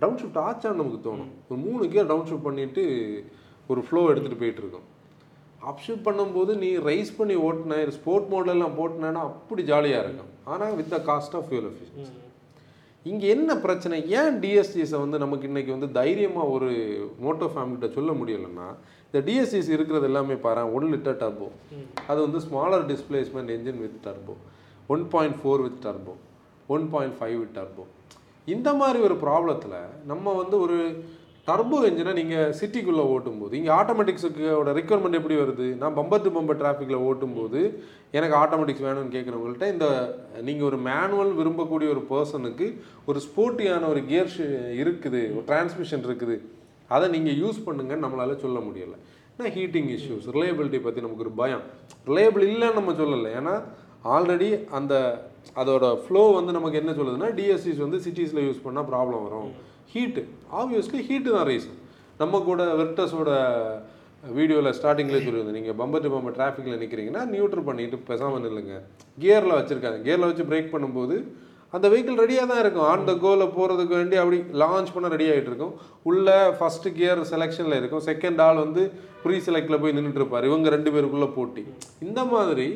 [0.02, 1.32] டவுன் ஷிஃப்ட் ஆச்சான்னு நமக்கு தோணும்.
[1.48, 2.84] ஒரு மூணு கியர் டவுன் ஷிஃப்ட் பண்ணிவிட்டு
[3.72, 4.62] ஒரு ஃப்ளோ எடுத்துகிட்டு போயிட்டு
[5.70, 10.32] அப்ஷிஃப்ட் பண்ணும்போது நீ ரைஸ் பண்ணி ஓட்டின ஸ்போர்ட் மோட்லெல்லாம் போட்டினேன்னா அப்படி ஜாலியாக இருக்கும்.
[10.52, 12.16] ஆனால் with the cost of fuel efficiency
[13.06, 13.96] இங்கே என்ன பிரச்சனை?
[14.18, 16.70] ஏன் டிஎஸ்டிஸை வந்து நமக்கு இன்னைக்கு வந்து தைரியமாக ஒரு
[17.24, 18.68] மோட்டோ ஃபேமிலிகிட்ட சொல்ல முடியலைன்னா
[19.08, 21.48] இந்த டிஎஸ்டிஸ் இருக்கிறது எல்லாமே பாரு ஒன் லிட்டர் டர்போ
[22.10, 24.34] அது வந்து smaller displacement engine with turbo
[24.94, 26.14] one point four with turbo
[26.76, 27.84] one point five with turbo
[28.48, 29.78] இந்த மாதிரி ஒரு ப்ராப்ளத்தில்
[30.10, 30.76] நம்ம வந்து ஒரு
[31.48, 35.66] டர்போ என்ஜினை நீங்கள் சிட்டிக்குள்ளே ஓட்டும்போது இங்கே ஆட்டோமேட்டிக்ஸுக்கோட ரெக்குவயர்மெண்ட் எப்படி வருது?
[35.82, 37.60] நான் பம்பர் டு பம்பர் டிராஃபிக்கில் ஓட்டும்போது
[38.18, 39.86] எனக்கு ஆட்டோமேட்டிக்ஸ் வேணும்னு கேட்குறவங்கள்ட்ட இந்த
[40.48, 42.66] நீங்கள் ஒரு மேனுவல் விரும்பக்கூடிய ஒரு பர்சனுக்கு
[43.10, 44.34] ஒரு ஸ்போர்ட்டியான ஒரு கியர்
[44.82, 46.36] இருக்குது ஒரு டிரான்ஸ்மிஷன் இருக்குது.
[46.96, 48.98] அதை நீங்கள் யூஸ் பண்ணுங்கன்னு நம்மளால் சொல்ல முடியலை.
[49.34, 51.64] ஏன்னா ஹீட்டிங் இஷ்யூஸ் ரிலையபிலிட்டி பற்றி நமக்கு ஒரு பயம்.
[52.10, 53.32] ரிலையபிள் இல்லைன்னு நம்ம சொல்லலை.
[53.40, 53.54] ஏன்னா
[54.16, 54.94] ஆல்ரெடி அந்த
[55.60, 59.50] அதோட ஃப்ளோ வந்து நமக்கு என்ன சொல்லுதுன்னா டிஎஸ்சிஸ் வந்து சிட்டிஸில் யூஸ் பண்ணால் ப்ராப்ளம் வரும்.
[59.92, 60.22] ஹீட்டு
[60.60, 61.78] ஆப்வியஸ்லி ஹீட்டு தான் ரீசன்
[62.22, 63.30] நம்ம கூட வெர்டஸோட
[64.36, 65.58] வீடியோவில் ஸ்டார்டிங்லேயே சொல்லியிருந்தேன்.
[65.58, 68.76] நீங்கள் பம்பர் டு பம்பர் டிராஃபிக்கில் நிற்கிறீங்கன்னா நியூட்ரல் பண்ணிட்டு பேசாமல் நில்லுங்க.
[69.22, 70.00] கியரில் வச்சுருக்காங்க.
[70.06, 71.16] கியரில் வச்சு பிரேக் பண்ணும்போது
[71.76, 72.86] அந்த வெஹிக்கிள் ரெடியாக தான் இருக்கும்.
[72.90, 75.74] ஆன் த கோவில் போகிறதுக்கு வேண்டி அப்படி லான்ச் பண்ண ரெடி ஆகிட்டு இருக்கும்.
[76.10, 78.04] உள்ளே ஃபஸ்ட்டு கியர் செலெக்ஷனில் இருக்கும்.
[78.10, 78.84] செகண்ட் ஆள் வந்து
[79.24, 81.64] ப்ரீ செலக்டில் போய் நின்றுட்டு இருப்பார் இவங்க ரெண்டு பேருக்குள்ளே போட்டி.
[82.08, 82.68] இந்த மாதிரி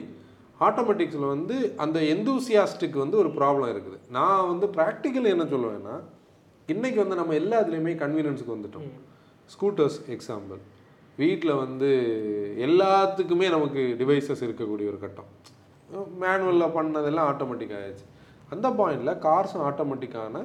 [0.66, 3.98] ஆட்டோமேட்டிக்ஸில் வந்து அந்த எந்தூசியாஸ்டிக் வந்து ஒரு ப்ராப்ளம் இருக்குது.
[4.18, 5.96] நான் வந்து ப்ராக்டிக்கல் என்ன சொல்லுவேன்னா
[6.68, 8.88] இன்னைக்கு வந்து நம்ம எல்லா இதுலேயுமே கன்வீனியன்ஸுக்கு வந்துட்டோம்.
[9.50, 10.60] ஸ்கூட்டர்ஸ் எக்ஸாம்பிள்
[11.18, 11.88] வீட்டில் வந்து
[12.66, 15.28] எல்லாத்துக்குமே நமக்கு டிவைசஸ் இருக்கக்கூடிய ஒரு கட்டம்.
[16.20, 18.06] மேனுவலில் பண்ணதெல்லாம் ஆட்டோமேட்டிக் ஆயிடுச்சு.
[18.50, 20.36] அந்த பாயிண்டில் கார்ஸும் ஆட்டோமேட்டிக்கான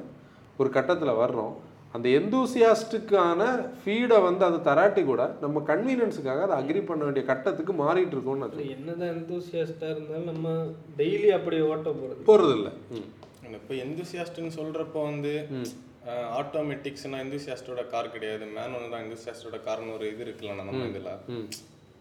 [0.58, 1.54] ஒரு கட்டத்தில் வர்றோம்.
[1.94, 3.42] அந்த எந்தூசியாஸ்டுக்கான
[3.78, 9.12] ஃபீடை வந்து அது தராட்டி கூட நம்ம கன்வீனியன்ஸுக்காக அதை அக்ரி பண்ண வேண்டிய கட்டத்துக்கு மாறிட்டு இருக்கோம்னு என்னதான்
[9.14, 10.48] எந்தூசியாஸ்டாக இருந்தாலும் நம்ம
[10.98, 13.06] டெய்லி அப்படி ஓட்ட போகிறது போகிறதில்ல ம்.
[13.58, 15.32] இப்போ எந்தூசியாஸ்ட்னு சொல்கிறப்போ வந்து
[16.38, 18.44] ஆட்டோமேட்டிக்ஸ்னா எந்தூசியாஸ்டோட கார் கிடையாது.
[18.56, 21.10] மேனுவல் தான் எந்தூசியாஸ்டோட கார்னு ஒரு இது இருக்குல்ல நம்ம இதில்.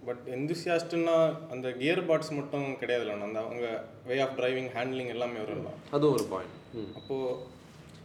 [0.08, 1.16] பட் எந்தூசியாஸ்ட்னா
[1.54, 3.68] அந்த கியர் பாட்ஸ் மட்டும் கிடையாதுல்ல அந்த அவங்க
[4.10, 6.92] வே ஆஃப் டிரைவிங் ஹேண்ட்லிங் எல்லாமே வரும்ல அதுவும் ஒரு பாயிண்ட் ம்.
[7.00, 7.34] அப்போது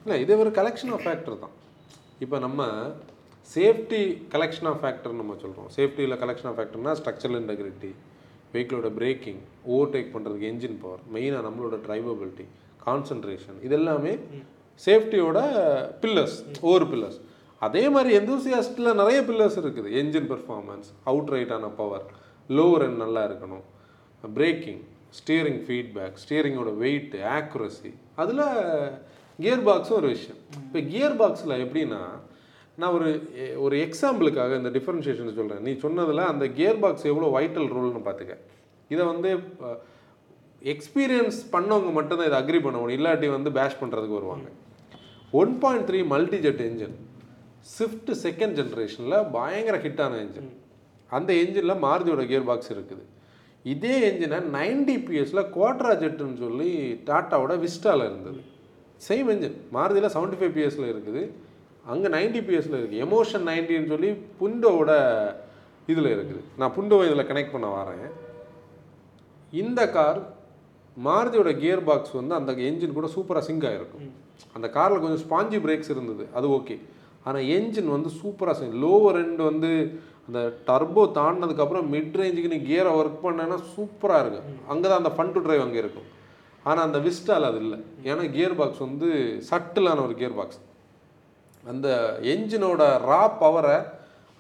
[0.07, 1.55] இல்லை இது ஒரு கலெக்ஷன் ஆஃப் ஃபேக்டர் தான்.
[2.21, 2.63] இப்போ நம்ம
[3.51, 4.01] சேஃப்டி
[4.35, 7.91] கலெக்ஷன் ஆஃப் ஃபேக்டர் நம்ம சொல்கிறோம் சேஃப்டியில் கலெக்ஷன் ஆஃப் ஃபேக்டர்னா ஸ்ட்ரக்சரல் இன்டெகிரிட்டி
[8.55, 12.47] வெஹிக்கிளோட பிரேக்கிங் ஓவர்டேக் பண்ணுறதுக்கு என்ஜின் பவர் மெயினாக நம்மளோட டிரைவபிலிட்டி
[12.87, 14.13] கான்சன்ட்ரேஷன் இது எல்லாமே
[14.87, 15.39] சேஃப்டியோட
[16.03, 17.19] பில்லர்ஸ் ஒவ்வொரு பில்லர்ஸ்
[17.67, 19.89] அதே மாதிரி எந்தூசியாஸ்டில் நிறைய பில்லர்ஸ் இருக்குது.
[20.01, 22.07] என்ஜின் பெர்ஃபார்மன்ஸ் அவுட் ரைட்டான பவர்
[22.57, 23.65] லோவர் எண்ட் நல்லா இருக்கணும்.
[24.39, 24.81] பிரேக்கிங்
[25.19, 28.45] ஸ்டியரிங் ஃபீட்பேக் ஸ்டியரிங்கோட வெயிட் ஆக்குரசி அதில்
[29.43, 30.41] கியர் பாக்ஸும் ஒரு விஷயம்.
[30.67, 32.01] இப்போ கியர் பாக்ஸில் எப்படின்னா
[32.81, 33.09] நான் ஒரு
[33.65, 38.37] ஒரு எக்ஸாம்பிளுக்காக இந்த டிஃப்ரென்ஷியேஷன் சொல்கிறேன் நீ சொன்னதில் அந்த கியர் பாக்ஸ் எவ்வளோ வைட்டல் ரோல்னு பார்த்துக்க
[38.95, 39.31] இதை வந்து
[40.75, 42.99] எக்ஸ்பீரியன்ஸ் பண்ணவங்க மட்டும்தான் இதை அக்ரி பண்ண முடியும்.
[43.01, 44.49] இல்லாட்டி வந்து பேஷ் பண்ணுறதுக்கு வருவாங்க.
[45.41, 46.97] One point three Multijet engine
[47.75, 50.51] Swift second ஜென்ரேஷனில் பயங்கர ஹிட்டான என்ஜின்
[51.17, 53.05] அந்த என்ஜினில் மாருதியோட கியர் பாக்ஸ் இருக்குது.
[53.65, 56.71] இதே என்ஜினை நைன்டி பிஎஸில் குவாட்ரா ஜெட்டுன்னு சொல்லி
[57.09, 58.41] டாட்டாவோட விஸ்டாவில் இருந்தது.
[59.07, 61.23] சேம் என்ஜின் மாருதியில் செவன்ட்டி ஃபைவ் பிஎஸில் இருக்குது.
[61.93, 64.11] அங்கே நைன்டி பிஎஸில் இருக்குது எமோஷன் நைன்டின்னு சொல்லி
[64.41, 64.93] புண்டோவோட
[65.93, 66.43] இதில் இருக்குது.
[66.61, 68.07] நான் புண்டோவை இதில் கனெக்ட் பண்ண வரேன்.
[69.63, 70.21] இந்த கார்
[70.97, 74.09] மாருதியோட கியர் பாக்ஸ் வந்து அந்த என்ஜின் கூட சூப்பராக சிங்க் ஆகிருக்கும்
[74.57, 76.25] அந்த காரில் கொஞ்சம் ஸ்பாஞ்சி பிரேக்ஸ் இருந்தது.
[76.39, 76.77] அது ஓகே
[77.27, 79.71] ஆனால் என்ஜின் வந்து சூப்பராக சிங் லோவர் எண்ட் வந்து
[80.29, 84.59] அந்த டர்போ தாண்டினதுக்கப்புறம் மிட் ரேஞ்சுக்கு நீ கியரை ஒர்க் பண்ணேன்னா சூப்பராக இருக்கும்.
[84.73, 86.09] அங்கே தான் அந்த ஃபன் டு ட்ரைவ் அங்கே இருக்கும்.
[86.67, 87.79] ஆனால் அந்த விஸ்டால் அது இல்லை.
[88.11, 89.09] ஏன்னா கியர் பாக்ஸ் வந்து
[89.51, 90.61] சட்டிலான ஒரு கியர் பாக்ஸ்
[91.73, 91.89] அந்த
[92.33, 93.79] என்ஜினோட ரா பவரை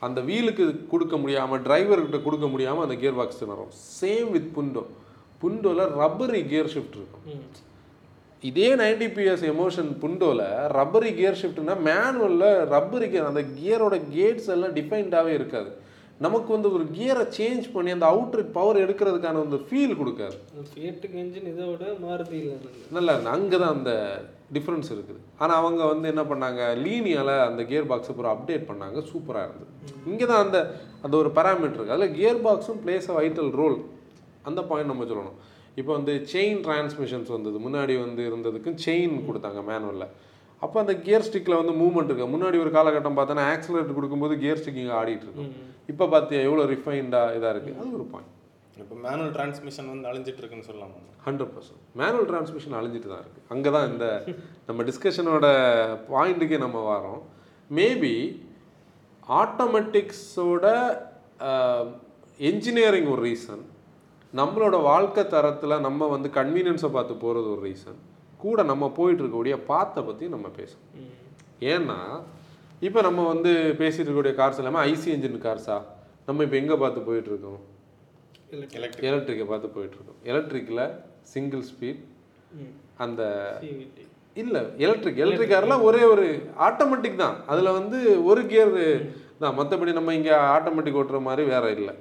[0.03, 4.83] அந்த வீலுக்கு கொடுக்க முடியாமல் டிரைவர்கிட்ட கொடுக்க முடியாமல் அந்த கியர் பாக்ஸ் திணறும் சேம் வித் புண்டோ
[5.43, 7.27] புண்டோவில் ரப்பரி கியர் ஷிஃப்ட் இருக்கும்.
[8.49, 10.47] இதே 90 பிஎஸ் எமோஷன் புண்டோவில்
[10.79, 15.71] ரப்பரி கியர் ஷிஃப்ட்னா மேனுவலில் ரப்பரி கியர் அந்த கியரோட கேட்ஸ் எல்லாம் டிஃபைன்டாகவே இருக்காது.
[16.25, 20.37] நமக்கு வந்து ஒரு கியரை சேஞ்ச் பண்ணி அந்த அவுட்ரு பவர் எடுக்கிறதுக்கான அந்த ஃபீல் கொடுக்காது.
[20.73, 21.85] ஃபியட்டுக்கு என்ஜின் இதை விட
[22.41, 22.59] இல்லை
[22.97, 23.93] நல்லா அங்கே தான் அந்த
[24.57, 25.21] டிஃப்ரென்ஸ் இருக்குது.
[25.43, 26.63] ஆனால் அவங்க வந்து என்ன பண்ணாங்க?
[26.85, 28.99] லீனியால் அந்த கியர் பாக்ஸை பூரா அப்டேட் பண்ணாங்க.
[29.13, 29.73] சூப்பராக இருந்தது.
[30.11, 30.59] இங்கே தான் அந்த
[31.05, 33.79] அந்த ஒரு பேராமீட்டர் இருக்குது அதில் கியர் பாக்ஸும் பிளேஸ் அ வைட்டல் ரோல்
[34.51, 35.39] அந்த பாயிண்ட் நம்ம சொல்லணும்.
[35.81, 37.57] இப்போ வந்து செயின் டிரான்ஸ்மிஷன்ஸ் வந்தது.
[37.67, 40.11] முன்னாடி வந்து இருந்ததுக்கு செயின் கொடுத்தாங்க மேனுவலில்
[40.65, 42.33] அப்போ அந்த கியர் ஸ்டிக்கில் வந்து மூவ்மெண்ட் இருக்கு.
[42.35, 45.51] முன்னாடி ஒரு காலகட்டம் பார்த்தோன்னா ஆக்சிலேட்டர் கொடுக்கும்போது கியர் ஸ்டிக் இங்கே ஆடிட்டு இருக்கும்.
[45.93, 48.31] இப்போ பார்த்தியா எவ்வளோ ரிஃபைன்டாக இதாக இருக்குது அது ஒரு பாயிண்ட்
[48.83, 51.01] இப்போ மேனுவல் டிரான்ஸ்மிஷன் வந்து அழிஞ்சிட்டு இருக்குன்னு சொல்லலாமா?
[51.27, 54.07] ஹண்ட்ரட் பர்சன்ட் மேனுவல் டிரான்ஸ்மிஷன் அழிஞ்சிட்டு தான் இருக்குது அங்கே தான் இந்த
[54.69, 55.47] நம்ம டிஸ்கஷனோட
[56.13, 57.21] பாயிண்ட்டுக்கே நம்ம வரோம்
[57.71, 58.15] மேபி
[59.41, 60.65] ஆட்டோமேட்டிக்ஸோட
[62.51, 63.63] என்ஜினியரிங் ஒரு ரீசன்
[64.39, 67.99] நம்மளோட வாழ்க்கை தரத்தில் நம்ம வந்து கன்வீனியன்ஸை பார்த்து போகிறது ஒரு ரீசன்
[68.45, 71.11] கூட நம்ம போயிட்டு இருக்கக்கூடிய பாத்தை பற்றி நம்ம பேசணும்.
[71.73, 71.99] ஏன்னா
[72.87, 75.77] இப்போ நம்ம வந்து பேசிட்டு இருக்கக்கூடிய கார்ஸ் எல்லாமே ஐசி என்ஜின் கார்ஸா
[76.29, 77.61] நம்ம இப்போ எங்கே பார்த்து போயிட்டு இருக்கோம்
[78.57, 80.85] எலக்ட்ரிக் எலக்ட்ரிக்கை பார்த்து போயிட்டு இருக்கோம் எலக்ட்ரிக்கில்
[81.33, 82.01] சிங்கிள் ஸ்பீட்
[83.05, 83.23] அந்த
[84.43, 86.25] இல்லை எலக்ட்ரிக் எலக்ட்ரிக் கார்லாம் ஒரே ஒரு
[86.67, 87.37] ஆட்டோமேட்டிக் தான்.
[87.53, 87.99] அதில் வந்து
[88.31, 88.73] ஒரு கியர்
[89.43, 89.57] தான்.
[89.59, 91.95] மற்றபடி நம்ம இங்கே ஆட்டோமேட்டிக் ஓட்டுற மாதிரி வேற இல்லை.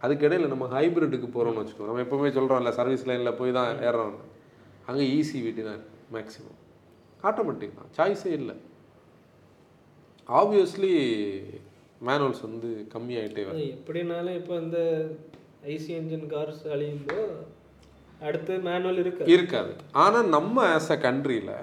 [0.00, 4.16] அதுக்கிடையில் நம்ம ஹைப்ரிட்டுக்கு போகிறோம்னு வச்சுக்கோ நம்ம எப்போவுமே சொல்கிறோம்ல சர்வீஸ் லைனில் போய் தான் ஏறுறோம்
[4.86, 5.82] அங்கே ஈஸி வீட்டு தான்
[6.12, 6.58] மேக்ஸிமம்
[7.24, 7.90] ஆட்டோமேட்டிக் தான்.
[7.98, 8.54] சாய்ஸே இல்லை.
[10.28, 10.92] ஆப்வியஸ்லி
[12.00, 14.78] மேனுவல்ஸ் வந்து கம்மியாயிட்டே வருது அது எப்படினாலும் இப்போ இந்த
[15.64, 17.18] ஐசி என்ஜின் கார்ஸ் அழியும்போ
[18.20, 19.72] அடுத்து மேனுவல் இருக்கு இருக்காது.
[19.92, 21.54] ஆனால் நம்ம ஆஸ் அ கண்ட்ரியில்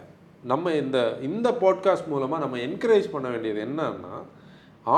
[0.44, 4.23] நம்ம இந்த இந்த பாட்காஸ்ட் மூலமாக நம்ம என்கரேஜ் பண்ண வேண்டியது என்னன்னா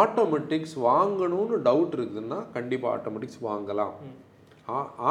[0.01, 3.93] ஆட்டோமேட்டிக்ஸ் வாங்கணும்னு டவுட் இருக்குதுன்னா கண்டிப்பாக ஆட்டோமேட்டிக்ஸ் வாங்கலாம்.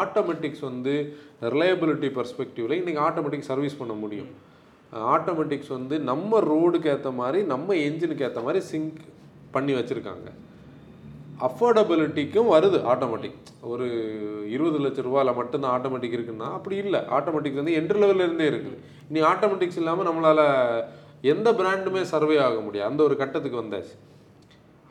[0.01, 0.95] ஆட்டோமேட்டிக்ஸ் வந்து
[1.55, 4.31] ரிலையபிலிட்டி பர்ஸ்பெக்டிவில் இன்றைக்கி ஆட்டோமேட்டிக் சர்வீஸ் பண்ண முடியும்.
[5.15, 8.99] ஆட்டோமேட்டிக்ஸ் வந்து நம்ம ரோடுக்கு ஏற்ற மாதிரி நம்ம என்ஜினுக்கு ஏற்ற மாதிரி சிங்க்
[9.57, 10.29] பண்ணி வச்சுருக்காங்க.
[11.47, 13.39] அஃபோர்டபிலிட்டிக்கும் வருது ஆட்டோமேட்டிக்
[13.73, 13.87] ஒரு
[14.55, 17.01] இருபது லட்ச ரூபாயில் மட்டும்தான் ஆட்டோமேட்டிக் இருக்குன்னா அப்படி இல்லை.
[17.19, 20.45] ஆட்டோமேட்டிக் வந்து என்ட்ரி லெவல்லேருந்தே இருக்குது இனி ஆட்டோமேட்டிக்ஸ் இல்லாமல் நம்மளால்
[21.35, 22.91] எந்த பிராண்டுமே சர்வே ஆக முடியாது.
[22.91, 23.95] அந்த ஒரு கட்டத்துக்கு வந்தாச்சு.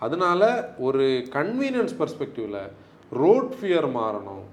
[0.02, 0.42] அதனால
[0.88, 1.06] ஒரு
[1.38, 2.60] கன்வீனியன்ஸ் பர்ஸ்பெக்டிவில்
[3.22, 4.44] ரோட் ஃபியர் மாறணும்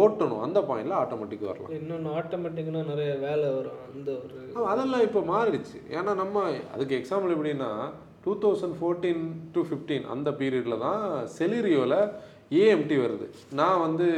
[0.00, 1.72] ஓட்டணும் அந்த பாயிண்டில் ஆட்டோமேட்டிக் வரலாம்.
[1.78, 3.80] இன்னொன்று ஆட்டோமேட்டிக்னா நிறைய வேலை வரும்.
[3.94, 5.78] அந்த ஒரு அதெல்லாம் இப்போ மாறிடுச்சு.
[5.96, 7.70] ஏன்னா நம்ம அதுக்கு எக்ஸாம்பிள் எப்படின்னா
[8.24, 11.02] two thousand fourteen to fifteen அந்த பீரியடில் தான்
[11.38, 11.98] செலிரியோவில்
[12.62, 13.26] ஏஎம்டி வருது.
[13.60, 14.08] நான் வந்து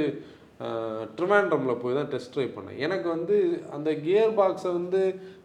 [1.19, 2.81] ட்ரிவாண்ட்ரமில் போய் தான் டெஸ்ட் ட்ரைவ் பண்ணேன்.
[2.87, 3.37] எனக்கு வந்து
[3.77, 5.01] அந்த கியர் பாக்ஸை வந்து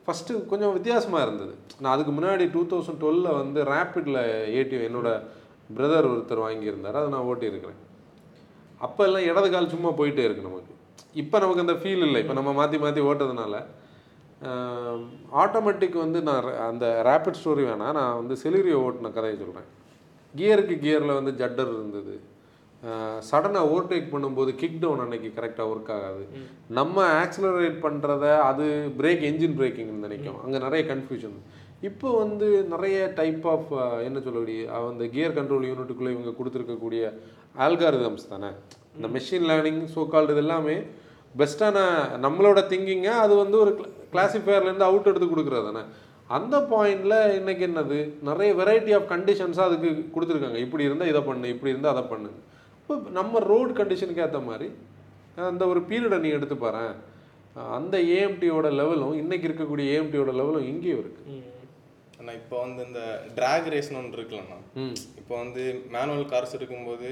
[0.07, 1.53] ஃபஸ்ட்டு கொஞ்சம் வித்தியாசமாக இருந்தது.
[1.81, 4.19] நான் அதுக்கு முன்னாடி டூ தௌசண்ட் டுவெலில் வந்து ரேப்பிடில்
[4.59, 5.23] ஏடி என்னோடய
[5.77, 6.99] பிரதர் ஒருத்தர் வாங்கியிருந்தார்.
[6.99, 7.81] அதை நான் ஓட்டியிருக்கிறேன்.
[8.85, 10.73] அப்போ எல்லாம் இடது கால் சும்மா போயிட்டே இருக்கு நமக்கு.
[11.21, 12.21] இப்போ நமக்கு அந்த ஃபீல் இல்லை.
[12.23, 13.59] இப்போ நம்ம மாற்றி மாற்றி ஓட்டதுனால
[15.43, 19.69] ஆட்டோமேட்டிக் வந்து நான் அந்த ரேபிட் ஸ்டோரி வேணால் நான் வந்து செலிரியோ ஓட்டின கதையை சொல்கிறேன்
[20.39, 22.15] கியருக்கு கியரில் வந்து ஜட்டர் இருந்தது.
[23.29, 26.23] சடனாக ஓவர்டேக் பண்ணும்போது கிக் டவுன் அன்னைக்கு கரெக்டாக ஒர்க் ஆகாது.
[26.79, 28.65] நம்ம ஆக்சிலரேட் பண்ணுறத அது
[28.99, 31.37] பிரேக் என்ஜின் பிரேக்கிங்னு நினைக்கும் அங்கே நிறைய கன்ஃபியூஷன்
[31.87, 33.71] இப்போ வந்து நிறைய டைப் ஆஃப்
[34.07, 34.61] என்ன சொல்லக்கூடிய
[34.91, 37.01] அந்த கியர் கண்ட்ரோல் யூனிட்டுக்குள்ளே இவங்க கொடுத்துருக்கக்கூடிய
[37.65, 38.49] ஆல்காரிதம்ஸ் தானே?
[38.95, 40.75] இந்த மெஷின் லேர்னிங் ஸோ கால்டு இது எல்லாமே
[41.41, 41.77] பெஸ்ட்டான
[42.25, 43.71] நம்மளோட திங்கிங்கை அது வந்து ஒரு
[44.13, 45.83] கிளாசிஃபயர்லேருந்து அவுட் எடுத்து கொடுக்குறது தானே?
[46.37, 47.99] அந்த பாயிண்டில் இன்னைக்கு என்னது?
[48.29, 50.59] நிறைய வெரைட்டி ஆஃப் கண்டிஷன்ஸாக அதுக்கு கொடுத்துருக்காங்க.
[50.65, 52.29] இப்படி இருந்தால் இதை பண்ணு இப்படி இருந்தால் அதை பண்ணு.
[52.89, 54.67] இப்போ நம்ம ரோடு கண்டிஷனுக்கு ஏற்ற மாதிரி
[55.47, 56.93] அந்த ஒரு பீரியடை நீ எடுத்து பாரேன்.
[57.75, 61.43] அந்த ஏஎம்டியோட லெவலும் இன்னைக்கு இருக்கக்கூடிய ஏஎம்டியோட லெவலும் இங்கேயும் இருக்குது ம்.
[62.19, 63.01] ஆனா இப்போ வந்து இந்த
[63.35, 64.57] டிராக் ரேஸ்னு ஒன்று இருக்குல்லண்ணா
[65.19, 67.09] இப்போ வந்து மேனுவல் கார்ஸ் இருக்கும்போது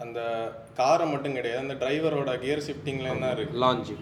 [0.00, 0.20] அந்த
[0.78, 3.56] காரை மட்டும் கிடையாது அந்த டிரைவரோட கியர் ஷிஃப்டிங்ல என்ன இருக்கு?
[3.64, 3.94] லான்ச்சு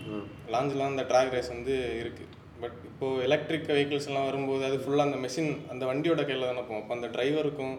[0.55, 2.25] லாஞ்சிலாம் அந்த டிராக் ரேஸ் வந்து இருக்கு.
[2.63, 6.83] பட் இப்போ எலக்ட்ரிக் வெஹிக்கிள்ஸ் எல்லாம் வரும்போது அது ஃபுல்லாக அந்த மெஷின் அந்த வண்டியோட கையில் தானே போகும்.
[6.83, 7.75] அப்போ அந்த டிரைவருக்கும்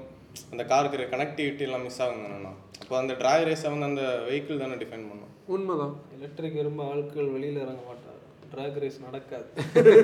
[0.51, 4.73] அந்த காருக்கு கனெக்டிவிட்டி எல்லாம் மிஸ் ஆகும் தானேண்ணா அப்போ அந்த டிராக் ரேஸை வந்து அந்த வெஹிக்கிள் தானே
[4.73, 5.33] டிஃபைன் பண்ணும்.
[5.45, 5.95] உண்மைதான்.
[6.17, 8.15] எலக்ட்ரிக் வரும்போது ஆட்கள் வெளியில் இறங்க மாட்டாங்க.
[8.55, 9.47] ட்ராக் ரேஸ் நடக்காது.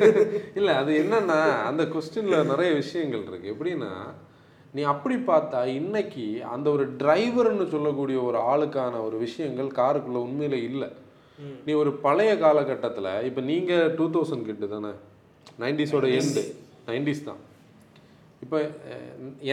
[0.56, 3.56] இல்லை அது என்னன்னா அந்த கொஸ்டினில் நிறைய விஷயங்கள் இருக்கு.
[3.56, 3.92] எப்படின்னா
[4.74, 10.90] நீ அப்படி பார்த்தா இன்னைக்கு அந்த ஒரு டிரைவர்னு சொல்லக்கூடிய ஒரு ஆளுக்கான ஒரு விஷயங்கள் காருக்குள்ள உண்மையில இல்லை.
[11.66, 14.92] நீ ஒரு பழைய காலகட்டத்தில் இப்போ நீங்கள் டூ தௌசண்ட் கிட்டு தானே?
[15.60, 16.56] நைன்டிஸோட எண்டு
[16.88, 17.38] நைன்டிஸ் தான்.
[18.44, 18.58] இப்போ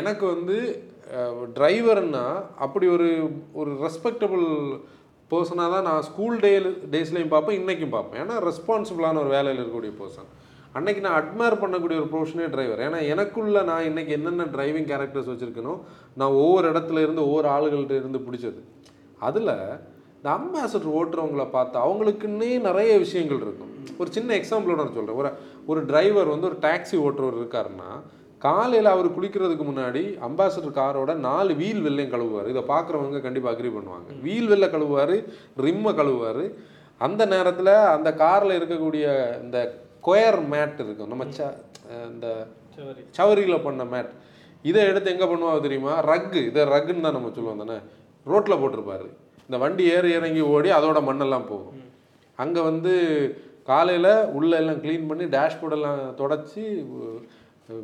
[0.00, 0.56] எனக்கு வந்து
[1.56, 2.24] டிரைவர்னா
[2.64, 3.08] அப்படி ஒரு
[3.60, 4.46] ஒரு ரெஸ்பெக்டபுள்
[5.30, 6.52] பர்சனாக தான் நான் ஸ்கூல் டே
[6.94, 8.20] டேஸ்லையும் பார்ப்பேன் இன்றைக்கும் பார்ப்பேன்.
[8.22, 10.30] ஏன்னா ரெஸ்பான்சிபிளான ஒரு வேலையில் இருக்கக்கூடிய பர்சன்
[10.78, 15.80] அன்னைக்கு நான் அட்மையர் பண்ணக்கூடிய ஒரு ப்ரொஃபஷனே டிரைவர் ஏன்னா எனக்குள்ள நான் இன்றைக்கி என்னென்ன டிரைவிங் கேரக்டர்ஸ் வச்சுருக்கணும்
[16.20, 18.60] நான் ஒவ்வொரு இடத்துல இருந்து ஒவ்வொரு ஆளுகள்கிட்ட இருந்து பிடிச்சது.
[19.28, 19.52] அதில்
[20.16, 23.72] இந்த அம்பாசடர் ஓட்டுறவங்கள பார்த்தா அவங்களுக்குன்னே நிறைய விஷயங்கள் இருக்கும்.
[24.00, 25.30] ஒரு சின்ன எக்ஸாம்பிளோட நான் சொல்கிறேன் ஒரு
[25.70, 27.90] ஒரு டிரைவர் வந்து ஒரு டாக்ஸி ஓட்டுறவர் இருக்காருன்னா
[28.44, 32.48] காலையில் அவர் குளிக்கிறதுக்கு முன்னாடி அம்பாசடர் காரோட நாலு வீல் வெள்ளையும் கழுவுவார்.
[32.52, 34.08] இதை பார்க்குறவங்க கண்டிப்பாக அக்ரி பண்ணுவாங்க.
[34.26, 35.14] வீல் வெள்ளை கழுவுவார்
[35.66, 36.44] ரிம்மை கழுவுவார்.
[37.06, 39.04] அந்த நேரத்தில் அந்த காரில் இருக்கக்கூடிய
[39.44, 39.58] இந்த
[40.06, 41.12] கொயர் மேட் இருக்கும்.
[41.12, 41.50] நம்ம ச
[42.12, 42.26] இந்த
[43.18, 44.12] சவரியில் பண்ண மேட்.
[44.70, 45.94] இதை எடுத்து எங்கே பண்ணுவாங்க தெரியுமா?
[46.10, 46.40] ரக்கு.
[46.50, 47.78] இதை ரக்குன்னு தான் நம்ம சொல்லுவோம் தானே?
[48.30, 49.08] ரோட்டில் போட்டிருப்பாரு.
[49.46, 51.78] இந்த வண்டி ஏறி இறங்கி ஓடி அதோட மண்ணெல்லாம் போகும்.
[52.42, 52.92] அங்கே வந்து
[53.70, 56.64] காலையில் உள்ள எல்லாம் க்ளீன் பண்ணி டேஷ்போர்ட் எல்லாம் தொடச்சி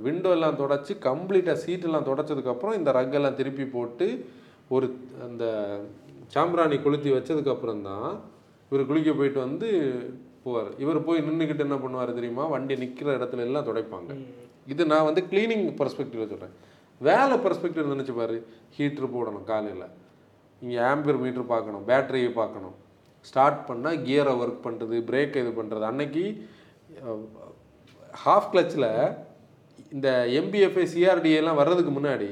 [0.05, 4.07] விண்டோ எல்லாம் தொடச்சி கம்ப்ளீட்டாக சீட்டெல்லாம் தொடச்சதுக்கப்புறம் இந்த ரக்கெல்லாம் திருப்பி போட்டு
[4.77, 4.87] ஒரு
[5.27, 5.45] அந்த
[6.35, 8.09] சாம்பிராணி கொளுத்தி வச்சதுக்கப்புறம் தான்
[8.71, 9.69] இவர் குளிக்க போயிட்டு வந்து
[10.45, 10.71] போவார்.
[10.83, 12.45] இவர் போய் நின்றுக்கிட்டு என்ன பண்ணுவார் தெரியுமா?
[12.55, 14.11] வண்டி நிற்கிற இடத்துல எல்லாம் துடைப்பாங்க.
[14.73, 16.57] இது நான் வந்து க்ளீனிங் பர்ஸ்பெக்டிவில் சொல்கிறேன்
[17.01, 18.37] வேலை பர்ஸ்பெக்டிவ் நினச்சி பாரு?
[18.77, 19.87] ஹீட்ரு போடணும் காலையில்.
[20.63, 22.77] இங்கே ஆம்பியர் மீட்டர் பார்க்கணும் பேட்டரியை பார்க்கணும்.
[23.29, 26.25] ஸ்டார்ட் பண்ணால் கியரை ஒர்க் பண்ணுறது பிரேக் இது பண்ணுறது அன்னைக்கு
[28.25, 28.91] ஹாஃப் கிளச்சில்
[29.93, 30.09] இந்த
[30.41, 32.31] எம்பிஎஃப்ஐ சிஆர்டிஏலாம் வர்றதுக்கு முன்னாடி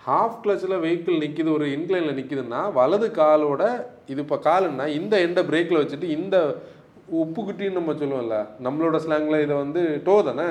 [0.00, 3.62] ஹாஃப் கிளச்சில் வெஹிக்கிள் நிற்கிது ஒரு இன்க்ளைனில் நிற்கிதுன்னா வலது காலோட
[4.12, 6.36] இது இப்போ காலுன்னா இந்த எண்டை பிரேக்கில் வச்சுட்டு இந்த
[7.22, 10.46] உப்புக்குட்டின்னு நம்ம சொல்லுவோம்ல நம்மளோட ஸ்லாங்கில் இதை வந்து டோ தானே?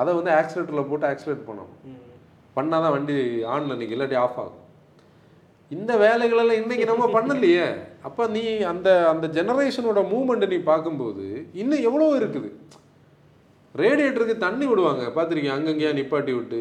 [0.00, 1.72] அதை வந்து ஆக்சிலேட்டரில் போட்டு ஆக்சிலேட் பண்ணணும்.
[2.56, 3.14] பண்ணால் தான் வண்டி
[3.52, 4.60] ஆனில் நிற்கும் இல்லாட்டி ஆஃப் ஆகும்.
[5.70, 7.66] இந்த வேலைகளெல்லாம் இன்னைக்கு நம்ம பண்ணலையே.
[8.08, 8.42] அப்போ நீ
[8.72, 11.26] அந்த அந்த ஜெனரேஷனோட மூமெண்ட்டை நீ பார்க்கும்போது
[11.62, 12.50] இன்னும் எவ்வளோ இருக்குது.
[13.82, 15.04] ரேடியேட்டருக்கு தண்ணி விடுவாங்க.
[15.16, 16.58] பார்த்துருக்கீங்க அங்கங்கேயா நிப்பாட்டி விட்டு.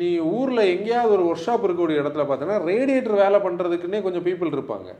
[0.00, 4.90] நீ ஊரில் எங்கேயாவது ஒரு ஒர்க் ஷாப் இருக்கக்கூடிய இடத்துல பார்த்தோன்னா ரேடியேட்டர் வேலை பண்ணுறதுக்குன்னே கொஞ்சம் பீப்புள் இருப்பாங்க.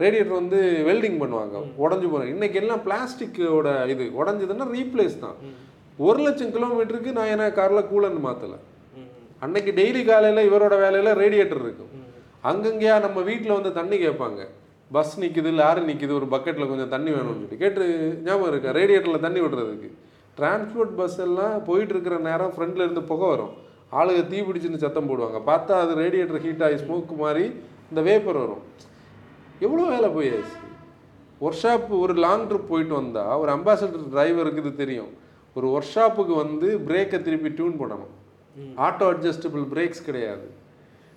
[0.00, 1.56] ரேடியேட்டர் வந்து வெல்டிங் பண்ணுவாங்க.
[1.84, 4.04] உடஞ்சி போகிறாங்க இன்னைக்கு எல்லாம் பிளாஸ்டிக்கோட இது.
[4.20, 5.36] உடஞ்சதுன்னா ரீப்ளேஸ் தான்.
[5.98, 8.58] ஒரு லட்சம் கிலோமீட்டருக்கு நான் என்ன காரில் கூலண்ட் மாற்றலை.
[9.44, 11.92] அன்னைக்கு டெய்லி காலையில் இவரோட வேலையில் ரேடியேட்டர் இருக்கும்
[12.50, 14.40] அங்கங்கேயா நம்ம வீட்டில் வந்து தண்ணி கேட்பாங்க.
[14.90, 17.82] பஸ் நிற்குது லாரி நிற்குது ஒரு பக்கெட்டில் கொஞ்சம் தண்ணி வேணும்னு சொல்லி கேட்டு
[18.26, 18.70] ஞாபகம் இருக்கா?
[18.78, 19.90] ரேடியேட்டரில் தண்ணி விடுறதுக்கு.
[20.40, 23.68] டிரான்ஸ்போர்ட் பஸ் எல்லாம் போயிட்டு இருக்கிற நேரம் ஃப்ரண்ட்ல இருந்து புகை வரும்.
[23.92, 25.40] ஆளுங்க தீ பிடிச்சின்னு சத்தம் போடுவாங்க.
[25.46, 27.52] பார்த்தா அது ரேடியேட்டர் ஹீட் ஆகி ஸ்மோக் மாதிரி
[27.88, 28.62] இந்த வேப்பர் வரும்.
[29.60, 30.58] எவ்வளோ வேலை போயாச்சு?
[31.40, 35.08] ஒர்க் ஷாப் ஒரு லாங் ட்ரிப் போயிட்டு வந்தால் ஒரு அம்பாசடர் டிரைவருக்கு இது தெரியும்.
[35.54, 38.10] ஒரு ஒர்க் ஷாப்புக்கு வந்து பிரேக்கை திருப்பி டியூன் பண்ணணும்
[38.76, 40.50] ஆட்டோ அட்ஜஸ்டபிள் பிரேக்ஸ் கிடையாது.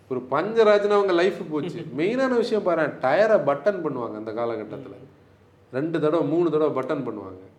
[0.09, 1.85] ஒரு பஞ்சர் ஆச்சுன்னா அவங்க லைஃப் போச்சு.
[1.97, 4.97] மெயினான விஷயம் பாரு டயரை பட்டன் பண்ணுவாங்க அந்த காலகட்டத்தில்.
[5.73, 7.52] ரெண்டு தடவை மூணு தடவை பட்டன் பண்ணுவாங்க.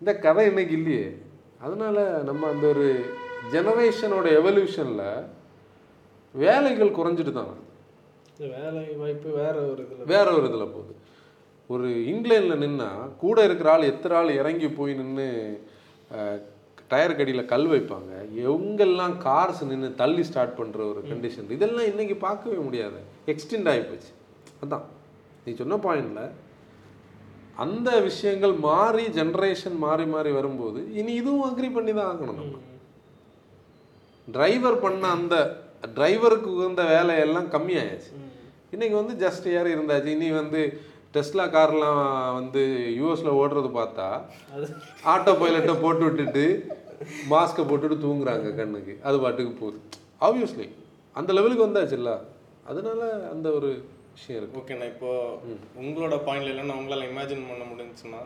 [0.00, 1.06] இந்த கதை இன்னைக்கு இல்லையே.
[1.60, 2.86] அதனால நம்ம அந்த ஒரு
[3.52, 5.06] ஜெனரேஷனோட எவல்யூஷனில்
[6.34, 7.62] வேலைகள் குறைஞ்சிட்டு தான் வருது.
[8.56, 10.94] வேலை வாய்ப்பு வேற ஒரு இதில் வேற ஒரு இதில் போகுது.
[11.66, 15.28] ஒரு இங்கிலாண்டில் நின்னா கூட இருக்கிற ஆள் எத்தனை ஆள் இறங்கி போய் நின்று
[16.88, 18.10] டயர் கடியில் கல் வைப்பாங்க.
[18.48, 23.00] எங்கெல்லாம் கார்ஸ் நின்று தள்ளி ஸ்டார்ட் பண்ணுற ஒரு கண்டிஷன் இதெல்லாம் இன்னைக்கு பார்க்கவே முடியாது.
[23.26, 24.10] எக்ஸ்டெண்ட் ஆகி போச்சு.
[24.64, 24.84] அதான்.
[25.44, 26.28] நீ சொன்ன பாயிண்டில்
[27.62, 32.60] அந்த விஷயங்கள் மாறி ஜென்ரேஷன் மாறி மாறி வரும்போது இனி இதுவும் அக்ரி பண்ணி தான் ஆகணும் நம்ம.
[34.28, 35.36] டிரைவர் பண்ண அந்த
[35.96, 38.10] டிரைவருக்கு உகந்த வேலையெல்லாம் கம்மியாயாச்சு.
[38.74, 40.14] இன்னைக்கு வந்து ஜஸ்ட் ஏர் இருந்தாச்சு.
[40.16, 40.60] இனி வந்து
[41.14, 42.00] டெஸ்லா கார்லாம்
[42.38, 42.62] வந்து
[43.00, 44.06] யூஎஸ்ல ஓடுறது பார்த்தா
[45.12, 46.44] ஆட்டோ பைலட்டை போட்டு விட்டுட்டு
[47.32, 48.94] மாஸ்க்கை போட்டுட்டு தூங்குறாங்க கண்ணுக்கு.
[49.06, 49.78] அது பாட்டுக்கு போகுது.
[50.26, 50.66] ஆப்வியஸ்லி
[51.14, 52.12] அந்த லெவலுக்கு வந்தாச்சுல்ல.
[52.70, 53.00] அதனால
[53.34, 53.70] அந்த ஒரு
[54.16, 55.10] விஷயம் இருக்கு ஓகேண்ணா இப்போ
[55.82, 58.22] உங்களோட பாயிண்ட்ல இல்லைன்னா உங்களால இமேஜின் பண்ண முடிஞ்சுச்சுன்னா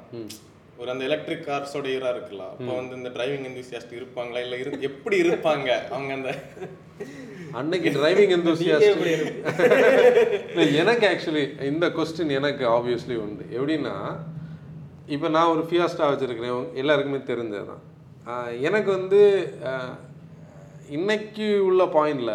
[0.80, 4.40] ஒரு அந்த எலக்ட்ரிக் கார்ஸோட ஈரா இருக்குல்ல அப்போ வந்து இந்த டிரைவிங் enthusiast இருப்பாங்களா?
[4.44, 6.30] இல்ல இரு எப்படி இருப்பாங்க அவங்க அந்த
[7.60, 8.32] அன்னைக்கு டிரைவிங்
[10.52, 13.44] இல்லை எனக்கு ஆக்சுவலி இந்த கொஸ்டின் எனக்கு ஆப்வியஸ்லி உண்டு.
[13.56, 13.96] எப்படின்னா
[15.16, 17.82] இப்போ நான் ஒரு ஃபியாஸ்டா வச்சுருக்கிறேன் எல்லாருக்குமே தெரிஞ்சதுதான்.
[18.68, 19.20] எனக்கு வந்து
[20.96, 22.34] இன்னைக்கு உள்ள பாயிண்டில்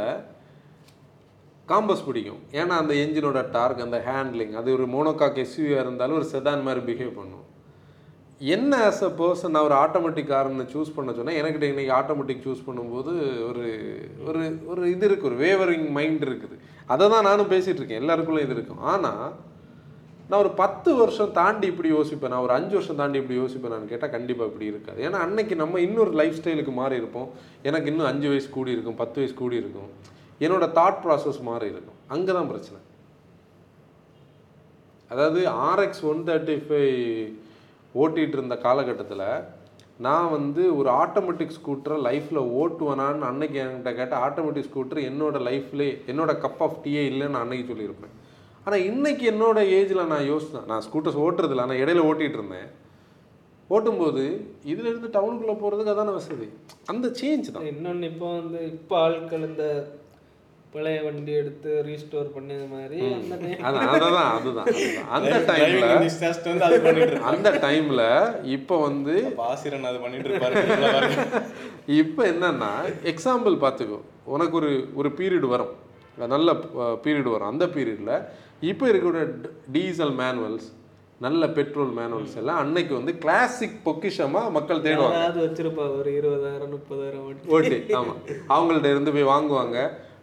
[1.74, 2.42] காம்பஸ் பிடிக்கும்.
[2.62, 7.18] ஏன்னா அந்த என்ஜினோட டார்க் அந்த ஹேண்ட்லிங் அது ஒரு மோனோகாக் எஸ்யூவியாக இருந்தாலும் ஒரு செதான் மாதிரி பிஹேவ்
[7.22, 7.40] பண்ணும்.
[8.54, 12.64] என்ன ஆஸ் அ பர்சன் நான் ஒரு ஆட்டோமேட்டிக் கார்னு சூஸ் பண்ண சொன்னால் எனக்கு இன்னைக்கு ஆட்டோமேட்டிக் சூஸ்
[12.68, 13.12] பண்ணும்போது
[13.50, 13.66] ஒரு
[14.30, 16.56] ஒரு ஒரு இது இருக்குது ஒரு வேவரிங் மைண்ட் இருக்குது.
[16.94, 18.02] அதை தான் நானும் பேசிகிட்டு இருக்கேன்.
[18.04, 18.82] எல்லாருக்குள்ளே இது இருக்கும்.
[18.94, 19.26] ஆனால்
[20.30, 22.34] நான் ஒரு பத்து வருஷம் தாண்டி இப்படி யோசிப்பேன்.
[22.34, 23.74] நான் ஒரு அஞ்சு வருஷம் தாண்டி இப்படி யோசிப்பேன்.
[23.76, 25.00] நான் கேட்டால் கண்டிப்பாக இப்படி இருக்காது.
[25.08, 27.30] ஏன்னா அன்னைக்கு நம்ம இன்னொரு லைஃப் ஸ்டைலுக்கு மாறி இருப்போம்
[27.70, 29.92] எனக்கு இன்னும் அஞ்சு வயசு கூடி இருக்கும் பத்து வயசு கூடி இருக்கும்
[30.46, 32.00] என்னோட தாட் ப்ராசஸ் மாறி இருக்கும்.
[32.16, 32.80] அங்கே தான் பிரச்சனை.
[35.12, 36.96] அதாவது ஆர்எக்ஸ் ஒன் தேர்ட்டி ஃபைவ்
[38.02, 39.28] ஓட்டிகிட்டு இருந்த காலகட்டத்தில்
[40.06, 46.32] நான் வந்து ஒரு ஆட்டோமேட்டிக் ஸ்கூட்டரை லைஃப்பில் ஓட்டுவேனான்னு அன்னைக்கு என்கிட்ட கேட்ட ஆட்டோமேட்டிக் ஸ்கூட்டர் என்னோட லைஃப்லே என்னோட
[46.46, 48.16] கப் ஆஃப் டீயே இல்லைன்னு அன்னைக்கு சொல்லியிருப்பேன்.
[48.66, 52.70] ஆனால் இன்றைக்கி என்னோட ஏஜில் நான் யோசித்தேன் நான் ஸ்கூட்டர்ஸ் ஓட்டுறதில்ல ஆனால் இடையில ஓட்டிகிட்டு இருந்தேன்.
[53.70, 54.24] ஓட்டும்போது
[54.72, 56.48] இதுலேருந்து டவுனுக்குள்ளே போகிறதுக்கு அதான வசதி.
[56.92, 57.68] அந்த சேஞ்ச் தான்.
[57.74, 59.66] இன்னொன்று இப்போ வந்து இப்போ ஆட்கள் இந்த
[60.74, 64.70] பழைய வண்டி எடுத்து ரீஸ்டோர் பண்ணது மாதிரி அந்த time- அதான் அதுதான் அதுதான்.
[65.10, 68.06] அந்த டிரைவிங் டைமில் அது அந்த டைமில்
[68.44, 71.28] இப்போ வந்து ஆசிரியன் அது பண்ணிட்டு இருப்பாரு.
[71.88, 72.72] இப்போ என்னன்னா
[73.04, 75.74] எக்ஸாம்பிள் பார்த்துக்கோ உனக்கு ஒரு ஒரு பீரியட் வரும்.
[76.18, 76.52] நல்ல
[77.04, 77.48] பீரியட் வரும்.
[77.48, 78.16] அந்த பீரியடில்
[78.62, 79.28] இப்போ இருக்கிற
[79.72, 80.68] டீசல் மேனுவல்ஸ்
[81.20, 85.12] நல்ல பெட்ரோல் மேனுவல்ஸ் எல்லாம் அன்னைக்கு வந்து கிளாசிக் பொக்கிஷமாக மக்கள் தேடுவாங்க.
[85.12, 87.94] யாராவது வச்சிருப்பா ஒரு இருபதாயிரம் முப்பதாயிரம் ஓட்டி.
[87.94, 89.78] ஆமாம் அவங்கள்ட்ட இருந்து போய் வாங்குவாங்க.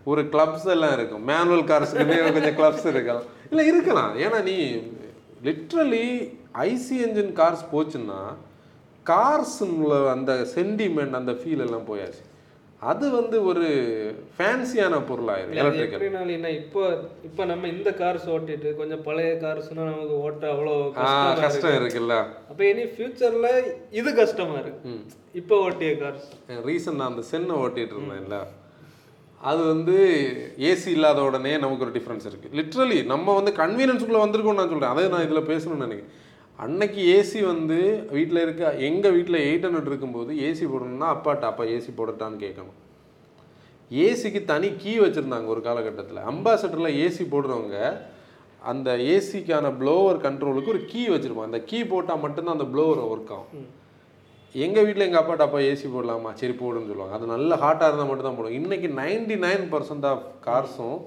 [0.04, 1.24] ஒரு கிளப்ஸ் எல்லாம் இருக்கும்.
[1.30, 3.26] மேனுவல் கார்ஸுக்குமே கொஞ்சம் கிளப்ஸ் இருக்கலாம்.
[3.50, 4.12] இல்லை இருக்கலாம்.
[4.24, 4.56] ஏன்னா நீ
[5.48, 6.06] லிட்ரலி
[6.70, 8.20] ஐசி என்ஜின் கார்ஸ் போச்சுன்னா
[9.06, 12.22] கார்ஸுல அந்த சென்டிமெண்ட் அந்த ஃபீல் எல்லாம் போயாச்சு.
[12.82, 13.66] அது வந்து ஒரு
[14.36, 16.82] ஃபேன்சியான பொருளாயிரும் எலக்ட்ரிக்கல் என்ன இப்போ
[17.28, 21.44] இப்போ நம்ம இந்த கார்ஸ் ஓட்டிட்டு கொஞ்சம் பழைய கார்ஸ்னா நமக்கு ஓட்ட அவ்வளோ கஷ்டமா இருக்கு.
[21.46, 22.14] கஷ்டம் இருக்குல்ல.
[22.50, 23.50] அப்போ இனி ஃபியூச்சர்ல
[23.90, 24.94] இது கஷ்டமா இருக்கு.
[25.32, 26.30] இப்போ ஓட்டிய கார்ஸ்
[26.68, 28.38] ரீசன் நான் அந்த சென்னை ஓட்டிட்டு இருந்தேன்ல.
[29.48, 29.96] அது வந்து
[30.70, 35.04] ஏசி இல்லாத உடனே நமக்கு ஒரு டிஃப்ரென்ஸ் இருக்குது லிட்ரலி நம்ம வந்து கன்வீனியன்ஸுக்குள்ளே வந்திருக்கோம்னு நான் சொல்கிறேன் அதை
[35.14, 36.12] நான் இதில் பேசணும்னு நினைக்கிறேன்.
[36.64, 37.78] அன்னைக்கு ஏசி வந்து
[38.16, 42.76] வீட்டில் இருக்க எங்கள் வீட்டில் எயிட் ஹண்ட்ரட் இருக்கும்போது ஏசி போடணும்னா அப்பாட்ட அப்பா ஏசி போடட்டான்னு கேட்கணும்.
[44.06, 46.20] ஏசிக்கு தனி கீ வச்சுருந்தாங்க ஒரு காலகட்டத்தில்.
[46.32, 47.78] அம்பாசடரில் ஏசி போடுறவங்க
[48.72, 51.52] அந்த ஏசிக்கான ப்ளோவர் கண்ட்ரோலுக்கு ஒரு கீ வச்சுருப்பாங்க.
[51.52, 53.68] அந்த கீ போட்டால் மட்டும்தான் அந்த ப்ளோவர் ஒர்க் ஆகும்.
[54.54, 56.30] எங்கள் வீட்டில் எங்கள் அப்பா அப்பா ஏசி போடலாமா?
[56.38, 57.16] சரி போடுன்னு சொல்லுவாங்க.
[57.18, 60.98] அது நல்ல ஹாட்டாக இருந்தால் மட்டும் தான் போடுவோம் இன்றைக்கி நைன்டி நைன் பர்சன்ட் ஆஃப் கார்ஸும்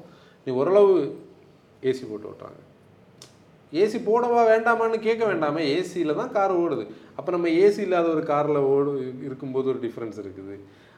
[0.46, 0.94] நீ ஓரளவு
[1.90, 2.62] ஏசி போட்டு ஓட்டுறாங்க.
[3.82, 6.86] ஏசி போடவா வேண்டாமான்னு கேட்க வேண்டாமே ஏசியில் தான் கார் ஓடுது.
[7.18, 8.92] அப்போ நம்ம ஏசி இல்லாத ஒரு காரில் ஓடு
[9.28, 10.56] இருக்கும்போது ஒரு டிஃப்ரென்ஸ் இருக்குது.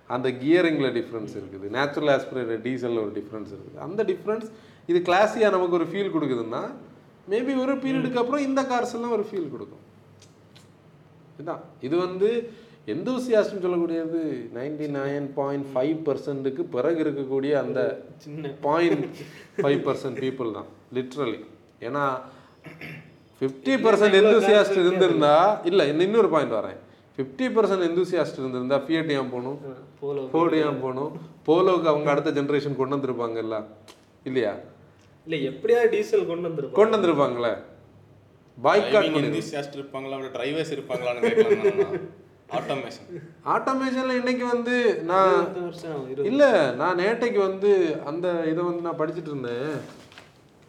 [0.09, 1.67] அந்த கியரிங்கில் டிஃப்ரென்ஸ் இருக்குது.
[1.77, 3.79] நேச்சுரல் ஆஸ்பிரேட்டட் டீசலில் ஒரு டிஃப்ரென்ஸ் இருக்குது.
[3.87, 4.47] அந்த டிஃப்ரென்ஸ்
[4.91, 6.63] இது கிளாஸியாக நமக்கு ஒரு ஃபீல் கொடுக்குதுன்னா
[7.33, 9.83] மேபி ஒரு பீரியடுக்கு அப்புறம் இந்த கார்ஸ் எல்லாம் ஒரு ஃபீல் கொடுக்கும்.
[11.35, 11.61] இதுதான்.
[11.87, 12.29] இது வந்து
[12.93, 14.21] எந்தூசியாஸ்ட்னு சொல்லக்கூடியது.
[14.57, 17.79] நைன்டி நைன் பாயிண்ட் ஃபைவ் பர்சன்ட்டுக்கு பிறகு இருக்கக்கூடிய அந்த
[18.23, 19.05] சின்ன பாயிண்ட்
[19.61, 21.39] ஃபைவ் பர்சன்ட் பீப்புள் தான் லிட்ரலி
[21.87, 22.03] ஏன்னா
[23.41, 25.35] ஃபிஃப்டி பர்சன்ட் எந்தூசியாஸ்ட் இருந்திருந்தா
[25.69, 26.79] இல்லை இன்னொரு பாயிண்ட் வரேன்.
[27.17, 29.59] ஃபிஃப்டி பர்சன்ட் எந்தூசியாஸ்ட் இருந்திருந்தா ஃபியட் ஏன் போகணும்
[29.99, 31.11] போலோ ஃபோர்டு ஏன் போகணும்.
[31.47, 33.57] போலோவுக்கு அவங்க அடுத்த ஜென்ரேஷன் கொண்டு வந்திருப்பாங்கல்ல.
[34.29, 34.53] இல்லையா?
[35.27, 37.53] இல்ல எப்படியா டீசல் கொண்டு வந்திருப்போம் கொண்டு வந்திருப்பாங்களே.
[38.63, 40.15] பாய்காட் enthusiast இருப்பாங்களா?
[40.17, 41.97] அப்படி டிரைவர்ஸ் இருப்பாங்களான்னு கேட்கலாம்
[42.57, 43.07] ஆட்டோமேஷன்
[43.53, 44.75] ஆட்டோமேஷனில் இன்னைக்கு வந்து
[45.11, 45.45] நான்
[46.29, 46.49] இல்லை
[46.81, 47.71] நான் நேட்டைக்கு வந்து
[48.09, 49.71] அந்த இதை வந்து நான் படிச்சுட்டு இருந்தேன்.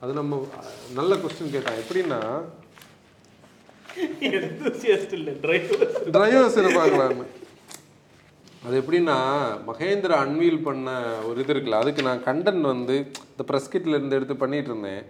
[0.02, 0.38] அது நம்ம
[0.98, 2.20] நல்ல கொஸ்டின் கேட்டேன் எப்படின்னா
[4.30, 5.84] enthusiast இல்ல டிரைவர்
[6.16, 7.26] டிரைவர்ஸ் இருப்பாங்களான்னு.
[8.66, 9.18] அது எப்படின்னா
[9.68, 10.96] மகேந்திரா அன்வீல் பண்ண
[11.28, 12.96] ஒரு இது இருக்குல்ல அதுக்கு நான் கண்டென்ட் வந்து
[13.32, 15.04] இந்த ப்ரெஸ் கிட்ல இருந்து எடுத்து பண்ணிட்டு இருந்தேன்.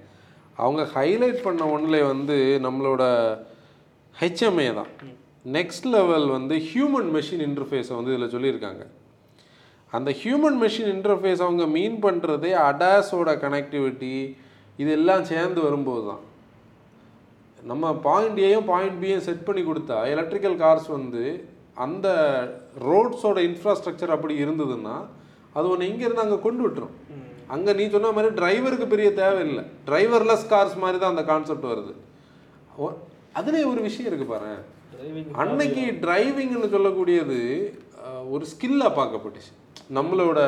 [0.62, 3.02] அவங்க ஹைலைட் பண்ண ஒன்றில் வந்து நம்மளோட
[4.20, 4.92] ஹெச்எம்ஏ தான்.
[5.56, 8.84] நெக்ஸ்ட் லெவல் வந்து ஹியூமன் மெஷின் இன்டர்ஃபேஸை வந்து இதில் சொல்லியிருக்காங்க.
[9.96, 14.14] அந்த ஹியூமன் மெஷின் இன்டர்ஃபேஸ் அவங்க மீன் பண்ணுறதே அடாஸோட கனெக்டிவிட்டி
[14.82, 16.24] இதெல்லாம் சேர்ந்து வரும்போது தான்.
[17.70, 21.22] நம்ம பாயிண்ட் ஏயும் பாயிண்ட் பியும் செட் பண்ணி கொடுத்தா எலக்ட்ரிக்கல் கார்ஸ் வந்து
[21.84, 22.08] அந்த
[22.88, 24.96] ரோட்ஸோட இன்ஃப்ராஸ்ட்ரக்சர் அப்படி இருந்ததுன்னா
[25.56, 26.94] அது ஒன்று இங்கேருந்து அங்கே கொண்டு விட்டுரும்.
[27.54, 29.64] அங்கே நீ சொன்ன மாதிரி டிரைவருக்கு பெரிய தேவையில்லை.
[29.88, 31.92] டிரைவர்லெஸ் கார்ஸ் மாதிரி தான் அந்த கான்செப்ட் வருது.
[33.38, 34.52] அதுலேயே ஒரு விஷயம் இருக்கு பாரு.
[35.42, 37.38] அன்னைக்கு டிரைவிங்னு சொல்லக்கூடியது
[38.34, 39.52] ஒரு ஸ்கில்லாக பார்க்கப்பட்டுச்சு.
[39.98, 40.38] நம்மளோட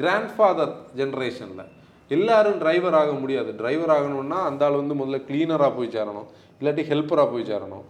[0.00, 1.70] கிராண்ட் ஃபாதர் ஜென்ரேஷனில்
[2.14, 3.50] எல்லாரும் டிரைவர் ஆக முடியாது.
[3.60, 6.28] டிரைவர் ஆகணும்னா அந்த ஆள் வந்து முதல்ல கிளீனராக போய் சேரணும்.
[6.58, 7.84] இல்லாட்டி ஹெல்ப்பராக போய் சேரணும்.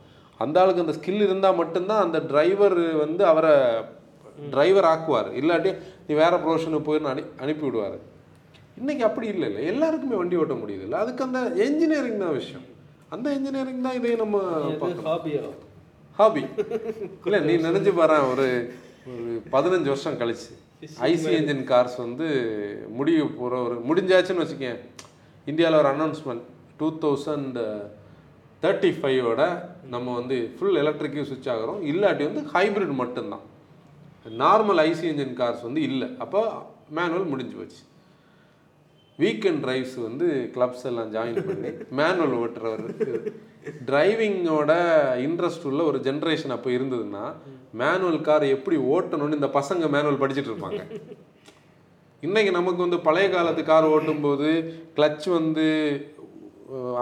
[0.45, 3.53] அந்த ஆளுக்கு அந்த ஸ்கில் இருந்தால் மட்டும்தான் அந்த டிரைவர் வந்து அவரை
[4.55, 5.29] டிரைவர் ஆக்குவார்.
[5.41, 5.71] இல்லாட்டி
[6.07, 7.99] நீ வேற ப்ரொஃபஷனுக்கு போயிருந்து அனு அனுப்பி விடுவார்
[8.81, 9.63] இன்னைக்கு அப்படி இல்லை இல்லை.
[9.73, 10.99] எல்லாருக்குமே வண்டி ஓட்ட முடியுது இல்லை.
[11.03, 12.65] அதுக்கு அந்த என்ஜினியரிங் தான் விஷயம்.
[13.15, 14.39] அந்த என்ஜினியரிங் தான் இதை நம்ம
[15.09, 15.43] ஹாபியா
[16.19, 16.43] ஹாபி
[17.27, 18.47] இல்லை நீ நினைச்சு பாரு ஒரு
[19.13, 20.51] ஒரு பதினஞ்சு வருஷம் கழிச்சு.
[21.09, 22.27] ஐசி என்ஜின் கார்ஸ் வந்து
[22.99, 24.81] முடிய போகிற ஒரு முடிஞ்சாச்சுன்னு வச்சுக்கேன்
[25.51, 26.45] இந்தியாவில் ஒரு அனௌன்ஸ்மெண்ட்
[26.81, 27.59] டூ தௌசண்ட்
[28.63, 29.43] தேர்ட்டி ஃபைவோட
[29.95, 31.81] நம்ம வந்து ஃபுல் எலக்ட்ரிக்கு சுவிட்ச் ஆகிறோம்.
[31.91, 33.45] இல்லாட்டி வந்து ஹைப்ரிட் மட்டும்தான்.
[34.43, 36.09] நார்மல் ஐசி இன்ஜின் கார்ஸ் வந்து இல்லை.
[36.25, 36.41] அப்போ
[36.99, 37.83] மேனுவல் முடிஞ்சு போச்சு.
[39.23, 42.85] வீக்கெண்ட் டிரைவ்ஸ் வந்து கிளப்ஸ் எல்லாம் ஜாயின் பண்ணி மேனுவல் ஓட்டுறவர்
[43.91, 44.73] டிரைவிங்கோட
[45.27, 47.25] இன்ட்ரெஸ்ட் உள்ள ஒரு ஜென்ரேஷன் அப்போ இருந்ததுன்னா
[47.83, 50.81] மேனுவல் கார் எப்படி ஓட்டணும்னு இந்த பசங்க மேனுவல் படிச்சுட்டு இருப்பாங்க.
[52.27, 54.51] இன்றைக்கி நமக்கு வந்து பழைய காலத்து கார் ஓட்டும்போது
[54.99, 55.67] கிளச் வந்து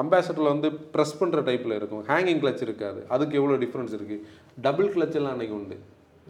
[0.03, 2.05] அம்பாசடரில் வந்து ப்ரெஸ் பண்ணுற டைப்பில் இருக்கும்.
[2.13, 3.01] ஹேங்கிங் கிளச் இருக்காது.
[3.15, 4.25] அதுக்கு எவ்வளோ டிஃப்ரென்ஸ் இருக்குது
[4.67, 5.77] டபுள் கிளச்செல்லாம் அன்றைக்கி உண்டு.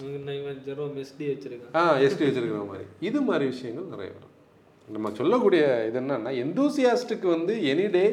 [0.00, 1.74] எஸ்டி வச்சிருக்கேன்.
[1.74, 2.84] ஆ எஸ்டி வச்சிருக்கிற மாதிரி.
[3.00, 4.30] இது மாதிரி விஷயங்கள் நிறைய வரும்.
[4.88, 8.04] நம்ம சொல்லக்கூடிய இது என்னன்னா எந்தூசியாஸ்டுக்கு வந்து எனி டே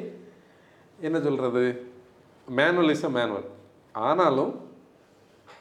[1.02, 1.63] என்ன சொல்கிறது
[2.48, 3.48] மேனுவல் இஸ் அ மேனுவல்
[3.92, 4.52] ஆனாலும்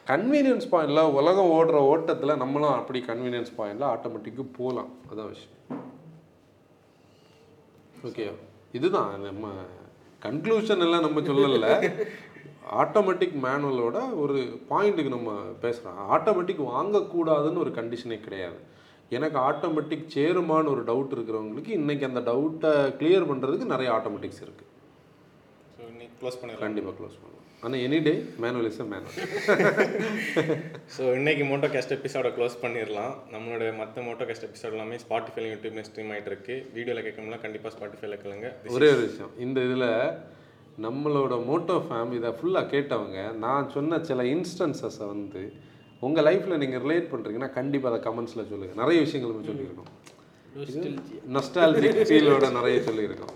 [0.07, 4.91] கன்வீனியன்ஸ் பாயிண்டில் உலகம் ஓடுற ஓட்டத்தில் நம்மளும் அப்படி கன்வீனியன்ஸ் பாயிண்டில் ஆட்டோமேட்டிக்கு போகலாம்.
[5.11, 5.57] அதான் விஷயம்.
[8.07, 8.25] ஓகே
[8.71, 9.21] இதுதான்.
[9.21, 9.51] நம்ம
[10.25, 11.73] கன்க்ளூஷன் எல்லாம் நம்ம சொல்லலை.
[12.81, 14.39] ஆட்டோமேட்டிக் மேனுவலோட ஒரு
[14.71, 15.31] பாயிண்ட்டுக்கு நம்ம
[15.63, 18.59] பேசுகிறோம் ஆட்டோமேட்டிக் வாங்கக்கூடாதுன்னு ஒரு கண்டிஷனே கிடையாது.
[19.17, 24.69] எனக்கு ஆட்டோமேட்டிக் சேருமான்னு ஒரு டவுட் இருக்கிறவங்களுக்கு இன்னைக்கு அந்த டவுட்டை கிளியர் பண்ணுறதுக்கு நிறைய ஆட்டோமேட்டிக்ஸ் இருக்குது
[25.75, 26.65] ஸோ இன்னைக்கு க்ளோஸ் பண்ணிடலாம்.
[26.65, 29.15] கண்டிப்பாக க்ளோஸ் பண்ணுவோம் ஆனால் any day manual is manual
[30.95, 33.13] so இன்னைக்கு மோட்டோ கேஸ்ட் எபிசோட க்ளோஸ் பண்ணிடலாம்.
[33.33, 36.55] நம்மளோட மற்ற மோட்டோ கேஸ்ட் எபிசோட் எல்லாமே ஸ்பாட்டிஃபை யூடியூப்ல ஸ்ட்ரீம் ஆயிட்டு இருக்கு.
[36.75, 38.49] வீடியோவில் கேட்கணும்னா கண்டிப்பாக ஸ்பாட்டிஃபைல கேளுங்க.
[38.75, 39.33] ஒரே ஒரு விஷயம்.
[39.47, 39.89] இந்த இதில்
[40.85, 45.41] நம்மளோட மோட்டோ ஃபேம் இதை ஃபுல்லாக கேட்டவங்க நான் சொன்ன சில இன்ஸ்டன்சஸை வந்து
[46.07, 49.89] உங்கள் லைஃப்பில் நீங்கள் ரிலேட் பண்ணுறீங்கன்னா கண்டிப்பாக அதை கமெண்ட்ஸில் சொல்லுங்கள் நிறைய விஷயங்கள் நம்ம சொல்லியிருக்கோம்.
[51.35, 53.35] நொஸ்டாலஜிக் ஃபீலோட நிறைய சொல்லியிருக்கோம்.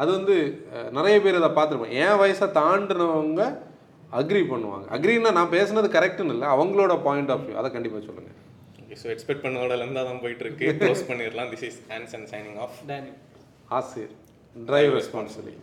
[0.00, 0.36] அது வந்து
[0.98, 1.94] நிறைய பேர் அதை பார்த்துருப்போம்.
[2.04, 3.42] என் வயசை தாண்டினவங்க
[4.20, 4.86] அக்ரி பண்ணுவாங்க.
[4.96, 6.48] அக்ரின்னா நான் பேசுனது கரெக்டுன்னு இல்லை.
[6.56, 8.38] அவங்களோட பாயிண்ட் ஆஃப் வியூ அதை கண்டிப்பாக சொல்லுங்கள்
[8.82, 11.50] ஓகே ஸோ எக்ஸ்பெக்ட் பண்ணோட லெந்தாக தான் போயிட்டு இருக்கு க்ளோஸ் பண்ணிடலாம்.
[11.54, 13.12] This is hands and signing off Danny
[13.78, 14.12] Asir
[14.56, 15.62] drive responsibility